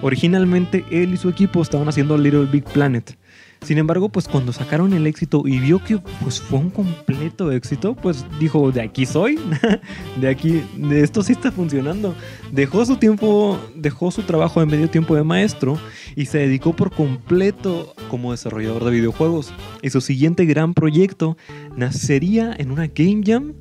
Originalmente 0.02 0.84
él 0.90 1.14
y 1.14 1.16
su 1.16 1.28
equipo 1.28 1.62
estaban 1.62 1.88
haciendo 1.88 2.18
Little 2.18 2.46
Big 2.46 2.64
Planet. 2.64 3.16
Sin 3.62 3.78
embargo, 3.78 4.08
pues 4.08 4.26
cuando 4.26 4.52
sacaron 4.52 4.92
el 4.92 5.06
éxito 5.06 5.44
y 5.46 5.60
vio 5.60 5.82
que 5.82 5.98
pues 6.20 6.40
fue 6.40 6.58
un 6.58 6.70
completo 6.70 7.52
éxito, 7.52 7.94
pues 7.94 8.26
dijo, 8.40 8.72
de 8.72 8.80
aquí 8.80 9.06
soy, 9.06 9.38
de 10.20 10.28
aquí, 10.28 10.64
de 10.76 11.02
esto 11.02 11.22
sí 11.22 11.32
está 11.32 11.52
funcionando. 11.52 12.16
Dejó 12.50 12.84
su 12.84 12.96
tiempo, 12.96 13.60
dejó 13.76 14.10
su 14.10 14.22
trabajo 14.22 14.58
de 14.58 14.66
medio 14.66 14.90
tiempo 14.90 15.14
de 15.14 15.22
maestro 15.22 15.78
y 16.16 16.26
se 16.26 16.38
dedicó 16.38 16.74
por 16.74 16.90
completo 16.90 17.94
como 18.10 18.32
desarrollador 18.32 18.84
de 18.84 18.90
videojuegos. 18.90 19.54
Y 19.80 19.90
su 19.90 20.00
siguiente 20.00 20.44
gran 20.44 20.74
proyecto 20.74 21.36
nacería 21.76 22.52
en 22.58 22.72
una 22.72 22.88
Game 22.88 23.22
Jam 23.24 23.52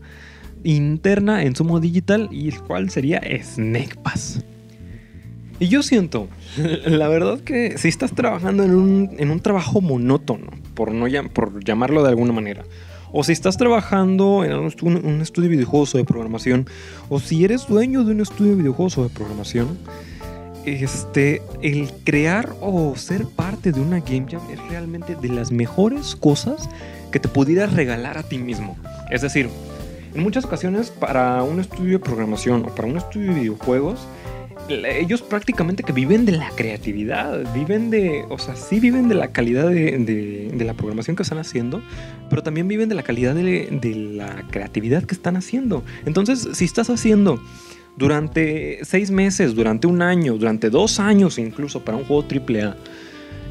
interna 0.64 1.44
en 1.44 1.56
Sumo 1.56 1.80
Digital 1.80 2.28
y 2.32 2.50
el 2.50 2.60
cual 2.62 2.90
sería 2.90 3.22
Snake 3.44 3.96
Pass. 4.02 4.44
Y 5.62 5.68
yo 5.68 5.84
siento, 5.84 6.28
la 6.86 7.08
verdad 7.08 7.40
que 7.40 7.78
si 7.78 7.88
estás 7.88 8.16
trabajando 8.16 8.64
en 8.64 8.74
un, 8.74 9.12
en 9.20 9.30
un 9.30 9.40
trabajo 9.42 9.80
monótono, 9.80 10.48
por, 10.74 10.92
no, 10.92 11.06
por 11.30 11.64
llamarlo 11.64 12.02
de 12.02 12.10
alguna 12.10 12.34
manera, 12.34 12.64
o 13.12 13.24
si 13.24 13.32
estás 13.32 13.58
trabajando 13.58 14.44
en 14.44 14.54
un, 14.54 15.22
estudio 15.22 15.50
de 15.50 15.56
videojuegos 15.58 15.94
o 15.94 16.00
de 16.00 16.04
programación, 16.04 16.66
o 17.10 17.20
si 17.20 17.46
eres 17.46 17.68
dueño 17.68 18.04
de 18.04 18.14
un 18.14 18.22
estudio 18.22 18.54
de 18.54 18.58
videojuegos 18.58 18.98
o 18.98 19.04
de 19.04 19.10
programación, 19.10 19.78
este, 20.66 21.44
el 21.62 21.92
crear 22.06 22.56
o 22.60 22.96
ser 22.96 23.28
parte 23.28 23.72
de 23.72 23.82
una 23.82 24.00
Game 24.00 24.26
Jam 24.32 24.42
es 24.52 24.60
realmente 24.68 25.16
de 25.16 25.28
las 25.28 25.52
mejores 25.52 26.16
cosas 26.16 26.70
que 27.12 27.20
te 27.20 27.28
pudieras 27.28 27.74
regalar 27.74 28.18
a 28.18 28.24
ti 28.24 28.40
mismo. 28.40 28.78
Es 29.12 29.22
decir, 29.22 29.48
en 30.16 30.24
muchas 30.24 30.44
ocasiones 30.44 30.90
para 30.90 31.44
un 31.44 31.60
estudio 31.60 32.00
de 32.00 32.00
programación 32.00 32.66
o 32.66 32.74
para 32.74 32.88
un 32.88 32.98
estudio 32.98 33.32
de 33.32 33.42
videojuegos, 33.42 34.08
ellos 34.86 35.22
prácticamente 35.22 35.84
que 35.84 35.94
viven 35.94 36.26
de 36.26 36.34
la 36.34 36.50
creatividad, 36.52 37.54
viven 37.54 37.90
de, 37.90 38.26
o 38.30 38.38
sea, 38.38 38.56
sí 38.56 38.80
viven 38.80 39.08
de 39.08 39.16
la 39.16 39.32
calidad 39.32 39.70
de, 39.70 40.52
la 40.66 40.74
programación 40.74 41.16
que 41.16 41.24
están 41.24 41.38
haciendo, 41.38 41.82
pero 42.30 42.44
también 42.44 42.68
viven 42.68 42.90
de 42.90 42.96
la 42.96 43.04
calidad 43.04 43.36
de, 43.36 43.68
de 43.82 43.96
la 43.96 44.48
creatividad 44.50 45.04
que 45.04 45.16
están 45.16 45.38
haciendo. 45.38 45.84
Entonces, 46.06 46.48
si 46.54 46.66
estás 46.66 46.90
haciendo 46.90 47.42
durante 47.98 48.80
seis 48.84 49.12
meses, 49.12 49.56
durante 49.56 49.88
un 49.88 50.02
año, 50.02 50.38
durante 50.38 50.70
dos 50.70 51.00
años 51.00 51.38
incluso 51.38 51.84
para 51.84 51.98
un 51.98 52.06
juego 52.06 52.26
AAA, 52.30 52.76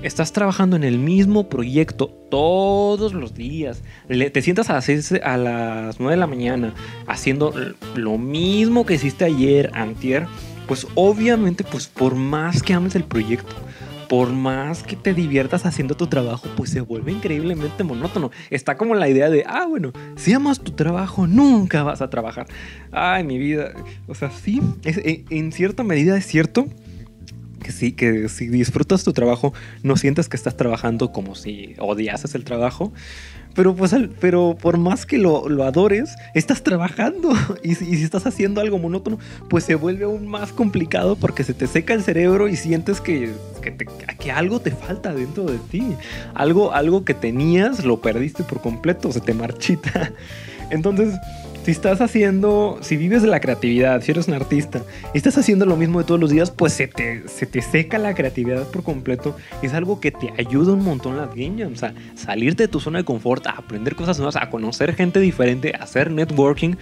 estás 0.03 0.33
trabajando 0.33 0.77
en 0.77 0.85
el 0.85 0.99
mismo 0.99 1.49
proyecto 1.49 2.09
todos 2.31 3.13
los 3.13 3.35
días. 3.35 3.83
te 4.09 4.43
sientas 4.43 4.71
a 4.71 4.75
las, 4.75 5.13
a 5.13 5.37
las 5.37 6.01
9 6.01 6.15
de 6.15 6.21
la 6.21 6.27
mañana 6.27 6.75
haciendo 7.07 7.53
lo 7.95 8.19
mismo 8.19 8.87
que 8.87 8.95
hiciste 8.95 9.25
ayer, 9.25 9.71
antier. 9.75 10.27
Pues 10.71 10.87
obviamente, 10.95 11.65
pues 11.65 11.89
por 11.89 12.15
más 12.15 12.63
que 12.63 12.75
ames 12.75 12.95
el 12.95 13.03
proyecto, 13.03 13.57
por 14.09 14.29
más 14.31 14.85
que 14.85 14.95
te 14.95 15.15
diviertas 15.15 15.67
haciendo 15.67 15.97
tu 15.97 16.07
trabajo, 16.07 16.47
pues 16.57 16.71
se 16.71 16.81
vuelve 16.81 17.11
increíblemente 17.11 17.83
monótono. 17.83 18.31
Está 18.51 18.77
como 18.77 18.95
la 18.95 19.09
idea 19.09 19.31
de, 19.31 19.43
ah, 19.49 19.67
bueno, 19.69 19.91
si 20.15 20.33
amas 20.33 20.61
tu 20.61 20.71
trabajo, 20.71 21.27
nunca 21.27 21.83
vas 21.83 22.03
a 22.03 22.09
trabajar. 22.09 22.47
Ay, 22.93 23.25
mi 23.25 23.37
vida. 23.37 23.73
O 24.07 24.15
sea, 24.15 24.31
sí, 24.31 24.63
en 24.85 25.51
cierta 25.51 25.83
medida 25.83 26.17
es 26.17 26.25
cierto 26.25 26.69
sí, 27.71 27.93
que 27.93 28.29
si 28.29 28.49
disfrutas 28.49 29.05
tu 29.05 29.13
trabajo, 29.13 29.53
no 29.83 29.97
sientes 29.97 30.29
que 30.29 30.37
estás 30.37 30.57
trabajando 30.57 31.13
como 31.13 31.35
si 31.35 31.75
odiases 31.79 32.35
el 32.35 32.45
trabajo. 32.45 32.93
Pero, 33.55 33.75
pues, 33.75 33.95
pero 34.21 34.57
por 34.61 34.79
más 34.79 35.07
que 35.07 35.19
lo, 35.19 35.45
adores, 35.65 36.15
estás 36.35 36.63
trabajando. 36.63 37.33
Y 37.63 37.75
si, 37.75 38.03
estás 38.03 38.27
haciendo 38.27 38.61
algo 38.61 38.79
monótono, 38.79 39.19
pues 39.49 39.65
se 39.65 39.75
vuelve 39.75 40.05
aún 40.05 40.27
más 40.27 40.53
complicado 40.53 41.17
porque 41.17 41.45
se 41.45 41.53
te 41.53 41.67
seca 41.67 41.95
el 41.95 42.03
cerebro 42.03 42.49
y 42.49 42.57
sientes 42.57 43.01
que, 43.01 43.33
que, 43.61 43.77
que 44.19 44.33
algo 44.33 44.61
te 44.61 44.71
falta 44.71 45.13
dentro 45.13 45.45
de 45.45 45.59
ti. 45.59 45.95
Algo, 46.35 46.73
algo 46.73 47.05
que 47.05 47.15
tenías, 47.15 47.85
lo 47.85 48.01
perdiste 48.01 48.45
por 48.45 48.61
completo, 48.61 49.13
se 49.13 49.21
te 49.21 49.35
marchita. 49.35 50.13
Entonces, 50.71 51.15
si 51.71 51.75
estás 51.75 52.01
haciendo, 52.01 52.79
si 52.81 52.97
vives 52.97 53.23
de 53.23 53.29
la 53.29 53.39
creatividad, 53.39 54.03
si 54.03 54.11
eres 54.11 54.27
un 54.27 54.35
artista 54.35 54.83
y 55.15 55.19
estás 55.19 55.39
haciendo 55.39 55.67
lo 55.67 55.77
mismo 55.77 56.01
de 56.01 56.05
todos 56.05 56.19
los 56.19 56.31
días, 56.31 56.51
pues 56.51 56.73
se 56.73 56.89
te, 56.89 57.29
se 57.29 57.47
te 57.47 57.63
seca 57.63 57.97
la 57.97 58.13
creatividad 58.13 58.67
por 58.73 58.83
completo. 58.83 59.37
Es 59.63 59.73
algo 59.73 60.01
que 60.01 60.11
te 60.11 60.33
ayuda 60.37 60.73
un 60.73 60.83
montón 60.83 61.17
las 61.17 61.29
game 61.29 61.63
jams, 61.63 61.79
sea, 61.79 61.95
salirte 62.17 62.65
de 62.65 62.69
tu 62.69 62.81
zona 62.81 62.99
de 62.99 63.05
confort, 63.05 63.47
a 63.47 63.51
aprender 63.53 63.95
cosas 63.95 64.19
nuevas, 64.19 64.35
a 64.35 64.51
conocer 64.51 64.97
gente 64.97 65.21
diferente, 65.21 65.73
a 65.79 65.85
hacer 65.85 66.11
networking 66.11 66.75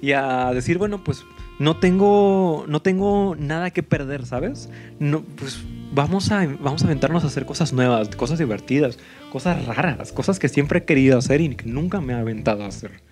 y 0.00 0.10
a 0.10 0.50
decir, 0.52 0.76
bueno, 0.76 1.04
pues 1.04 1.24
no 1.60 1.76
tengo, 1.76 2.64
no 2.66 2.82
tengo 2.82 3.36
nada 3.38 3.70
que 3.70 3.84
perder, 3.84 4.26
¿sabes? 4.26 4.68
No, 4.98 5.22
pues 5.22 5.62
vamos 5.92 6.32
a, 6.32 6.44
vamos 6.58 6.82
a 6.82 6.86
aventarnos 6.86 7.22
a 7.22 7.28
hacer 7.28 7.46
cosas 7.46 7.72
nuevas, 7.72 8.08
cosas 8.16 8.40
divertidas, 8.40 8.98
cosas 9.30 9.64
raras, 9.66 10.10
cosas 10.10 10.40
que 10.40 10.48
siempre 10.48 10.80
he 10.80 10.84
querido 10.84 11.16
hacer 11.16 11.40
y 11.40 11.54
que 11.54 11.66
nunca 11.66 12.00
me 12.00 12.12
he 12.12 12.16
aventado 12.16 12.64
a 12.64 12.66
hacer. 12.66 13.11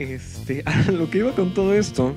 Este, 0.00 0.62
a 0.64 0.90
lo 0.90 1.10
que 1.10 1.18
iba 1.18 1.32
con 1.32 1.52
todo 1.52 1.74
esto, 1.74 2.14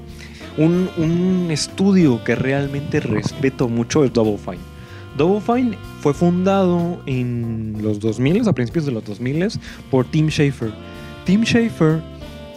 un, 0.58 1.50
estudio 1.52 2.24
que 2.24 2.34
realmente 2.34 3.02
respeto 3.02 3.68
mucho 3.68 4.06
es 4.06 4.14
Double 4.14 4.38
Fine. 4.38 4.64
Double 5.18 5.42
Fine 5.42 5.78
fue 6.00 6.14
fundado 6.14 7.02
en 7.06 7.76
los 7.82 8.00
2000, 8.00 8.48
a 8.48 8.54
principios 8.54 8.86
de 8.86 8.94
los 8.94 9.04
2000, 9.04 9.50
por 9.92 10.06
Tim 10.06 10.30
Schafer. 10.30 10.72
Tim 11.26 11.44
Schafer 11.44 12.02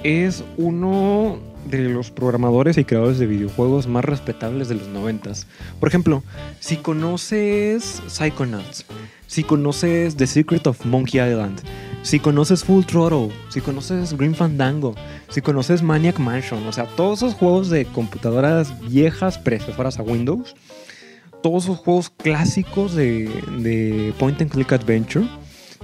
es 0.04 0.44
uno 0.56 1.38
de 1.68 1.88
los 1.88 2.12
programadores 2.12 2.78
y 2.78 2.84
creadores 2.84 3.18
de 3.18 3.26
videojuegos 3.26 3.88
más 3.88 4.04
respetables 4.04 4.68
de 4.68 4.76
los 4.76 4.86
90. 4.86 5.32
Por 5.80 5.88
ejemplo, 5.88 6.22
si 6.60 6.76
conoces 6.76 8.00
Psychonauts, 8.06 8.86
si 9.26 9.42
conoces 9.42 10.16
The 10.16 10.28
Secret 10.28 10.68
of 10.68 10.86
Monkey 10.86 11.20
Island, 11.20 11.60
si 12.06 12.20
conoces 12.20 12.62
Full 12.62 12.84
Throttle, 12.84 13.34
si 13.48 13.60
conoces 13.60 14.16
Green 14.16 14.36
Fandango, 14.36 14.94
si 15.28 15.42
conoces 15.42 15.82
Maniac 15.82 16.20
Mansion, 16.20 16.64
o 16.68 16.72
sea, 16.72 16.84
todos 16.84 17.18
esos 17.18 17.34
juegos 17.34 17.68
de 17.68 17.84
computadoras 17.84 18.72
viejas 18.88 19.38
precesoras 19.38 19.98
a 19.98 20.02
Windows, 20.02 20.54
todos 21.42 21.64
esos 21.64 21.78
juegos 21.78 22.10
clásicos 22.10 22.94
de, 22.94 24.14
Point 24.20 24.40
and 24.40 24.52
Click 24.52 24.72
Adventure, 24.72 25.26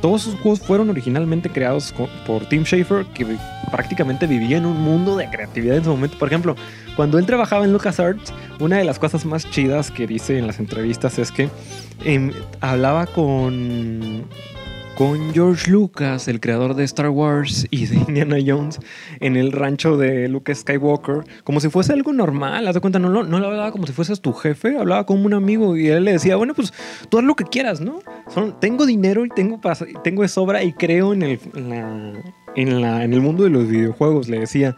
todos 0.00 0.28
esos 0.28 0.38
juegos 0.38 0.61
fueron 0.61 0.90
originalmente 0.90 1.50
creados 1.50 1.92
por 2.24 2.48
Tim 2.48 2.62
Schafer, 2.62 3.04
que 3.06 3.26
prácticamente 3.72 4.28
vivía 4.28 4.58
en 4.58 4.66
un 4.66 4.80
mundo 4.80 5.16
de 5.16 5.28
creatividad 5.28 5.78
en 5.78 5.85
su 5.85 5.90
momento. 5.90 6.18
Por 6.20 6.28
ejemplo, 6.28 6.54
cuando 6.94 7.18
él 7.18 7.26
trabajaba 7.26 7.64
en 7.64 7.72
LucasArts, 7.72 8.32
una 8.61 8.78
de 8.78 8.85
las 8.85 9.00
cosas 9.00 9.24
más 9.24 9.50
chidas 9.50 9.90
que 9.90 10.06
dice 10.06 10.38
en 10.38 10.46
las 10.46 10.61
entrevistas 10.61 11.18
es 11.18 11.32
que 11.32 11.48
em, 12.04 12.32
hablaba 12.61 13.06
con 13.06 14.24
con 14.96 15.33
George 15.33 15.70
Lucas, 15.70 16.28
el 16.28 16.40
creador 16.40 16.74
de 16.74 16.85
Star 16.85 17.09
Wars 17.09 17.66
y 17.70 17.87
de 17.87 17.96
Indiana 17.96 18.37
Jones, 18.44 18.78
en 19.20 19.37
el 19.37 19.52
rancho 19.52 19.96
de 19.96 20.28
Luke 20.28 20.55
Skywalker, 20.55 21.24
como 21.44 21.61
si 21.61 21.68
fuese 21.68 21.92
algo 21.92 22.12
normal. 22.12 22.66
Haz 22.68 22.74
de 22.74 22.81
cuenta, 22.81 22.98
no, 22.98 23.09
no, 23.09 23.22
no 23.22 23.38
lo 23.38 23.46
hablaba 23.46 23.72
como 23.72 23.87
si 23.87 23.92
fueses 23.92 24.20
tu 24.20 24.33
jefe, 24.33 24.76
hablaba 24.76 25.07
como 25.07 25.24
un 25.24 25.35
amigo 25.35 25.76
y 25.76 25.88
él 25.88 26.05
le 26.05 26.12
decía, 26.12 26.37
bueno, 26.37 26.55
pues 26.55 26.72
tú 27.09 27.18
haz 27.18 27.24
lo 27.24 27.35
que 27.35 27.44
quieras, 27.44 27.81
¿no? 27.81 28.00
tengo 28.61 28.87
dinero 28.87 29.24
y 29.24 29.28
tengo, 29.28 29.61
tengo 30.02 30.22
de 30.22 30.28
sobra 30.28 30.62
y 30.62 30.72
creo 30.72 31.12
en 31.12 31.22
el, 31.22 31.40
en, 31.55 31.68
la, 31.68 32.12
en 32.56 33.12
el 33.12 33.20
mundo 33.20 33.44
de 33.44 33.50
los 33.50 33.68
videojuegos, 33.68 34.28
le 34.28 34.40
decía 34.40 34.76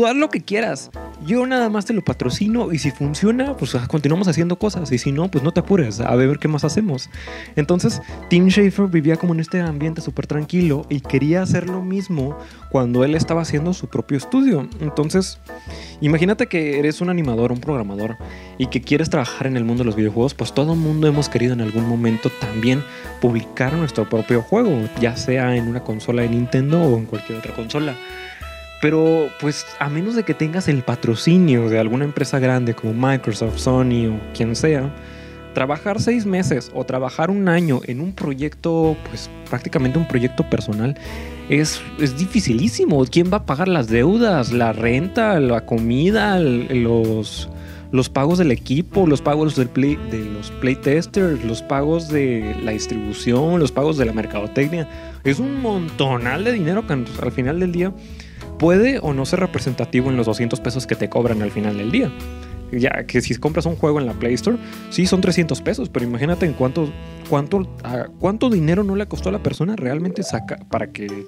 tú 0.00 0.06
haz 0.06 0.16
lo 0.16 0.30
que 0.30 0.40
quieras. 0.40 0.90
Yo 1.26 1.46
nada 1.46 1.68
más 1.68 1.84
te 1.84 1.92
lo 1.92 2.02
patrocino 2.02 2.72
y 2.72 2.78
si 2.78 2.90
funciona, 2.90 3.54
pues 3.58 3.74
ah, 3.74 3.86
continuamos 3.86 4.28
haciendo 4.28 4.58
cosas. 4.58 4.90
Y 4.92 4.96
si 4.96 5.12
no, 5.12 5.30
pues 5.30 5.44
no 5.44 5.52
te 5.52 5.60
apures, 5.60 6.00
a 6.00 6.14
ver 6.16 6.38
qué 6.38 6.48
más 6.48 6.64
hacemos. 6.64 7.10
Entonces, 7.54 8.00
Tim 8.30 8.48
Schafer 8.48 8.86
vivía 8.86 9.18
como 9.18 9.34
en 9.34 9.40
este 9.40 9.60
ambiente 9.60 10.00
súper 10.00 10.26
tranquilo 10.26 10.86
y 10.88 11.00
quería 11.00 11.42
hacer 11.42 11.68
lo 11.68 11.82
mismo 11.82 12.38
cuando 12.70 13.04
él 13.04 13.14
estaba 13.14 13.42
haciendo 13.42 13.74
su 13.74 13.88
propio 13.88 14.16
estudio. 14.16 14.70
Entonces, 14.80 15.38
imagínate 16.00 16.46
que 16.46 16.78
eres 16.78 17.02
un 17.02 17.10
animador, 17.10 17.52
un 17.52 17.60
programador 17.60 18.16
y 18.56 18.68
que 18.68 18.80
quieres 18.80 19.10
trabajar 19.10 19.48
en 19.48 19.58
el 19.58 19.64
mundo 19.64 19.82
de 19.82 19.86
los 19.86 19.96
videojuegos, 19.96 20.32
pues 20.32 20.54
todo 20.54 20.72
el 20.72 20.78
mundo 20.78 21.08
hemos 21.08 21.28
querido 21.28 21.52
en 21.52 21.60
algún 21.60 21.86
momento 21.86 22.30
también 22.40 22.82
publicar 23.20 23.74
nuestro 23.74 24.08
propio 24.08 24.40
juego, 24.40 24.88
ya 24.98 25.16
sea 25.16 25.56
en 25.56 25.68
una 25.68 25.84
consola 25.84 26.22
de 26.22 26.30
Nintendo 26.30 26.80
o 26.80 26.96
en 26.96 27.04
cualquier 27.10 27.38
otra 27.38 27.52
consola. 27.52 27.94
Pero 28.80 29.28
pues 29.40 29.66
a 29.78 29.90
menos 29.90 30.14
de 30.14 30.22
que 30.22 30.32
tengas 30.32 30.68
el 30.68 30.82
patrocinio 30.82 31.68
de 31.68 31.78
alguna 31.78 32.04
empresa 32.06 32.38
grande 32.38 32.72
como 32.72 32.94
Microsoft, 32.94 33.58
Sony 33.58 34.06
o 34.08 34.18
quien 34.32 34.56
sea, 34.56 34.90
trabajar 35.52 36.00
seis 36.00 36.24
meses 36.24 36.70
o 36.74 36.84
trabajar 36.84 37.30
un 37.30 37.48
año 37.48 37.80
en 37.84 38.00
un 38.00 38.12
proyecto, 38.12 38.96
pues 39.08 39.28
prácticamente 39.48 39.98
un 39.98 40.08
proyecto 40.08 40.48
personal, 40.48 40.96
es, 41.50 41.82
es 41.98 42.16
dificilísimo. 42.16 43.04
¿Quién 43.06 43.30
va 43.32 43.38
a 43.38 43.46
pagar 43.46 43.68
las 43.68 43.88
deudas, 43.88 44.52
la 44.52 44.72
renta, 44.72 45.38
la 45.40 45.66
comida, 45.66 46.38
los, 46.38 47.50
los 47.92 48.08
pagos 48.08 48.38
del 48.38 48.52
equipo, 48.52 49.06
los 49.06 49.20
pagos 49.20 49.56
del 49.56 49.68
play, 49.68 49.96
de 50.10 50.24
los 50.24 50.50
playtesters, 50.52 51.44
los 51.44 51.62
pagos 51.62 52.08
de 52.08 52.56
la 52.62 52.72
distribución, 52.72 53.58
los 53.58 53.72
pagos 53.72 53.96
de 53.96 54.04
la 54.04 54.12
mercadotecnia? 54.12 54.88
Es 55.24 55.38
un 55.38 55.60
montonal 55.60 56.44
de 56.44 56.52
dinero 56.52 56.86
que 56.86 56.92
al 56.92 57.32
final 57.32 57.60
del 57.60 57.72
día 57.72 57.92
puede 58.58 58.98
o 59.00 59.12
no 59.12 59.26
ser 59.26 59.40
representativo 59.40 60.10
en 60.10 60.16
los 60.16 60.26
200 60.26 60.60
pesos 60.60 60.86
que 60.86 60.94
te 60.94 61.08
cobran 61.08 61.42
al 61.42 61.50
final 61.50 61.78
del 61.78 61.90
día. 61.90 62.12
Ya 62.72 63.04
que 63.04 63.20
si 63.20 63.34
compras 63.34 63.66
un 63.66 63.74
juego 63.74 63.98
en 63.98 64.06
la 64.06 64.12
Play 64.12 64.34
Store, 64.34 64.56
sí 64.90 65.06
son 65.06 65.20
300 65.20 65.60
pesos, 65.60 65.88
pero 65.88 66.04
imagínate 66.04 66.46
en 66.46 66.52
cuánto, 66.52 66.88
cuánto, 67.28 67.68
cuánto 68.20 68.48
dinero 68.48 68.84
no 68.84 68.94
le 68.94 69.06
costó 69.06 69.30
a 69.30 69.32
la 69.32 69.42
persona 69.42 69.74
realmente 69.74 70.22
saca, 70.22 70.58
para 70.70 70.92
que 70.92 71.26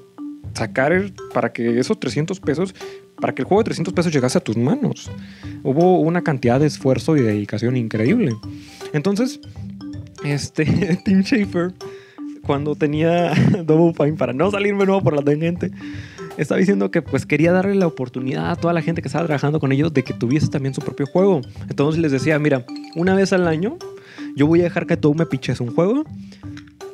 sacar, 0.54 1.12
para 1.32 1.52
que 1.52 1.78
esos 1.78 1.98
300 1.98 2.40
pesos, 2.40 2.74
para 3.20 3.34
que 3.34 3.42
el 3.42 3.46
juego 3.46 3.62
de 3.62 3.66
300 3.66 3.94
pesos 3.94 4.12
llegase 4.12 4.38
a 4.38 4.40
tus 4.40 4.56
manos. 4.56 5.10
Hubo 5.62 6.00
una 6.00 6.22
cantidad 6.22 6.60
de 6.60 6.66
esfuerzo 6.66 7.16
y 7.16 7.22
dedicación 7.22 7.76
increíble. 7.76 8.34
Entonces, 8.92 9.40
este, 10.24 10.98
Tim 11.04 11.22
Schafer, 11.22 11.72
cuando 12.44 12.74
tenía 12.74 13.32
Double 13.64 13.94
Fine, 13.94 14.16
para 14.16 14.32
no 14.32 14.50
salirme 14.50 14.86
nuevo 14.86 15.02
por 15.02 15.14
la 15.14 15.22
tangente, 15.22 15.70
estaba 16.36 16.58
diciendo 16.58 16.90
que 16.90 17.02
pues 17.02 17.26
quería 17.26 17.52
darle 17.52 17.74
la 17.74 17.86
oportunidad 17.86 18.50
a 18.50 18.56
toda 18.56 18.72
la 18.72 18.82
gente 18.82 19.02
que 19.02 19.08
estaba 19.08 19.26
trabajando 19.26 19.60
con 19.60 19.72
ellos 19.72 19.92
de 19.92 20.02
que 20.02 20.14
tuviese 20.14 20.48
también 20.48 20.74
su 20.74 20.80
propio 20.80 21.06
juego. 21.06 21.42
Entonces 21.68 22.00
les 22.00 22.12
decía, 22.12 22.38
mira, 22.38 22.64
una 22.94 23.14
vez 23.14 23.32
al 23.32 23.46
año 23.46 23.76
yo 24.34 24.46
voy 24.46 24.60
a 24.60 24.64
dejar 24.64 24.86
que 24.86 24.96
tú 24.96 25.14
me 25.14 25.26
piches 25.26 25.60
un 25.60 25.74
juego 25.74 26.04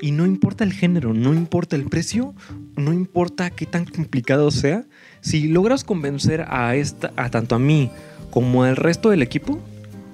y 0.01 0.13
no 0.13 0.27
importa 0.27 0.65
el 0.65 0.73
género, 0.73 1.15
no 1.15 1.35
importa 1.35 1.77
el 1.77 1.85
precio, 1.85 2.35
no 2.79 2.93
importa 2.93 3.51
qué 3.51 3.67
tan 3.67 3.85
complicado 3.85 4.51
sea, 4.51 4.85
si 5.21 5.49
logras 5.49 5.85
convencer 5.85 6.47
a 6.49 6.75
esta 6.77 7.13
a 7.17 7.31
tanto 7.31 7.55
a 7.55 7.59
mí 7.59 7.91
como 8.31 8.65
al 8.65 8.77
resto 8.77 9.11
del 9.11 9.23
equipo, 9.23 9.59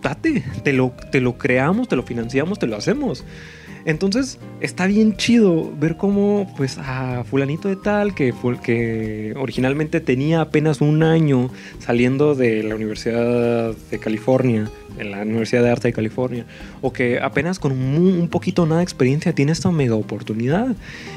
date, 0.03 0.45
te 0.63 0.73
lo, 0.73 0.93
te 1.11 1.21
lo 1.21 1.39
creamos, 1.39 1.89
te 1.89 1.97
lo 1.97 2.03
financiamos, 2.03 2.59
te 2.59 2.67
lo 2.67 2.77
hacemos. 2.77 3.25
Entonces 3.85 4.39
está 4.61 4.87
bien 4.87 5.17
chido 5.17 5.73
ver 5.79 5.97
cómo 5.97 6.53
pues 6.57 6.79
a 6.79 7.25
fulanito 7.25 7.69
de 7.69 7.77
tal 7.77 8.15
que, 8.15 8.33
que 8.63 9.35
originalmente 9.37 10.01
tenía 10.01 10.41
apenas 10.41 10.81
un 10.81 11.03
año 11.03 11.51
saliendo 11.81 12.35
de 12.35 12.63
la 12.63 12.75
Universidad 12.75 13.75
de 13.91 13.99
California, 13.99 14.71
en 14.99 15.11
la 15.11 15.23
Universidad 15.23 15.63
de 15.63 15.71
Arte 15.71 15.89
de 15.89 15.93
California, 15.93 16.47
o 16.81 16.93
que 16.93 17.21
apenas 17.21 17.59
con 17.59 17.73
un, 17.73 18.19
un 18.19 18.29
poquito 18.29 18.65
nada 18.65 18.79
de 18.79 18.85
experiencia 18.85 19.35
tiene 19.35 19.53
esta 19.53 19.71
mega 19.71 19.97
oportunidad. 19.97 20.75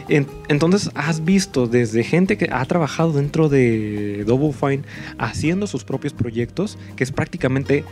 En, 0.10 0.28
entonces 0.50 0.90
has 0.94 1.24
visto 1.24 1.68
desde 1.68 2.04
gente 2.04 2.38
que 2.38 2.50
ha 2.52 2.66
trabajado 2.66 3.14
dentro 3.14 3.48
de 3.48 4.24
Double 4.26 4.52
Fine 4.52 4.84
haciendo 5.18 5.68
sus 5.68 5.86
propios 5.86 6.14
proyectos, 6.14 6.78
que 6.98 7.04
es 7.04 7.12
prácticamente 7.12 7.86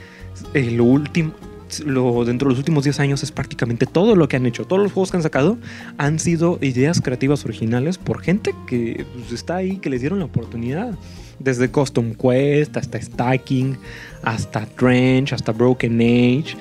lo 0.54 0.84
último 0.84 1.34
dentro 1.80 2.48
de 2.48 2.54
los 2.54 2.58
últimos 2.58 2.84
10 2.84 3.00
años 3.00 3.24
es 3.24 3.32
prácticamente 3.32 3.86
todo 3.86 4.16
lo 4.16 4.28
que 4.28 4.36
han 4.36 4.46
hecho. 4.46 4.66
Todos 4.66 4.82
los 4.82 4.92
juegos 4.92 5.12
que 5.12 5.18
han 5.18 5.24
sacado 5.24 5.58
han 5.98 6.20
sido 6.20 6.58
ideas 6.62 7.02
creativas 7.02 7.46
originales 7.46 7.98
por 7.98 8.22
gente 8.22 8.54
que 8.68 9.06
pues, 9.14 9.32
está 9.32 9.58
ahí, 9.58 9.78
que 9.78 9.90
les 9.90 10.02
dieron 10.02 10.20
la 10.20 10.26
oportunidad. 10.26 10.96
Desde 11.40 11.70
Custom 11.70 12.14
Quest 12.14 12.78
hasta 12.78 13.02
Stacking, 13.02 13.78
hasta 14.24 14.66
Trench, 14.66 15.34
hasta 15.34 15.52
Broken 15.52 16.00
Age, 16.00 16.56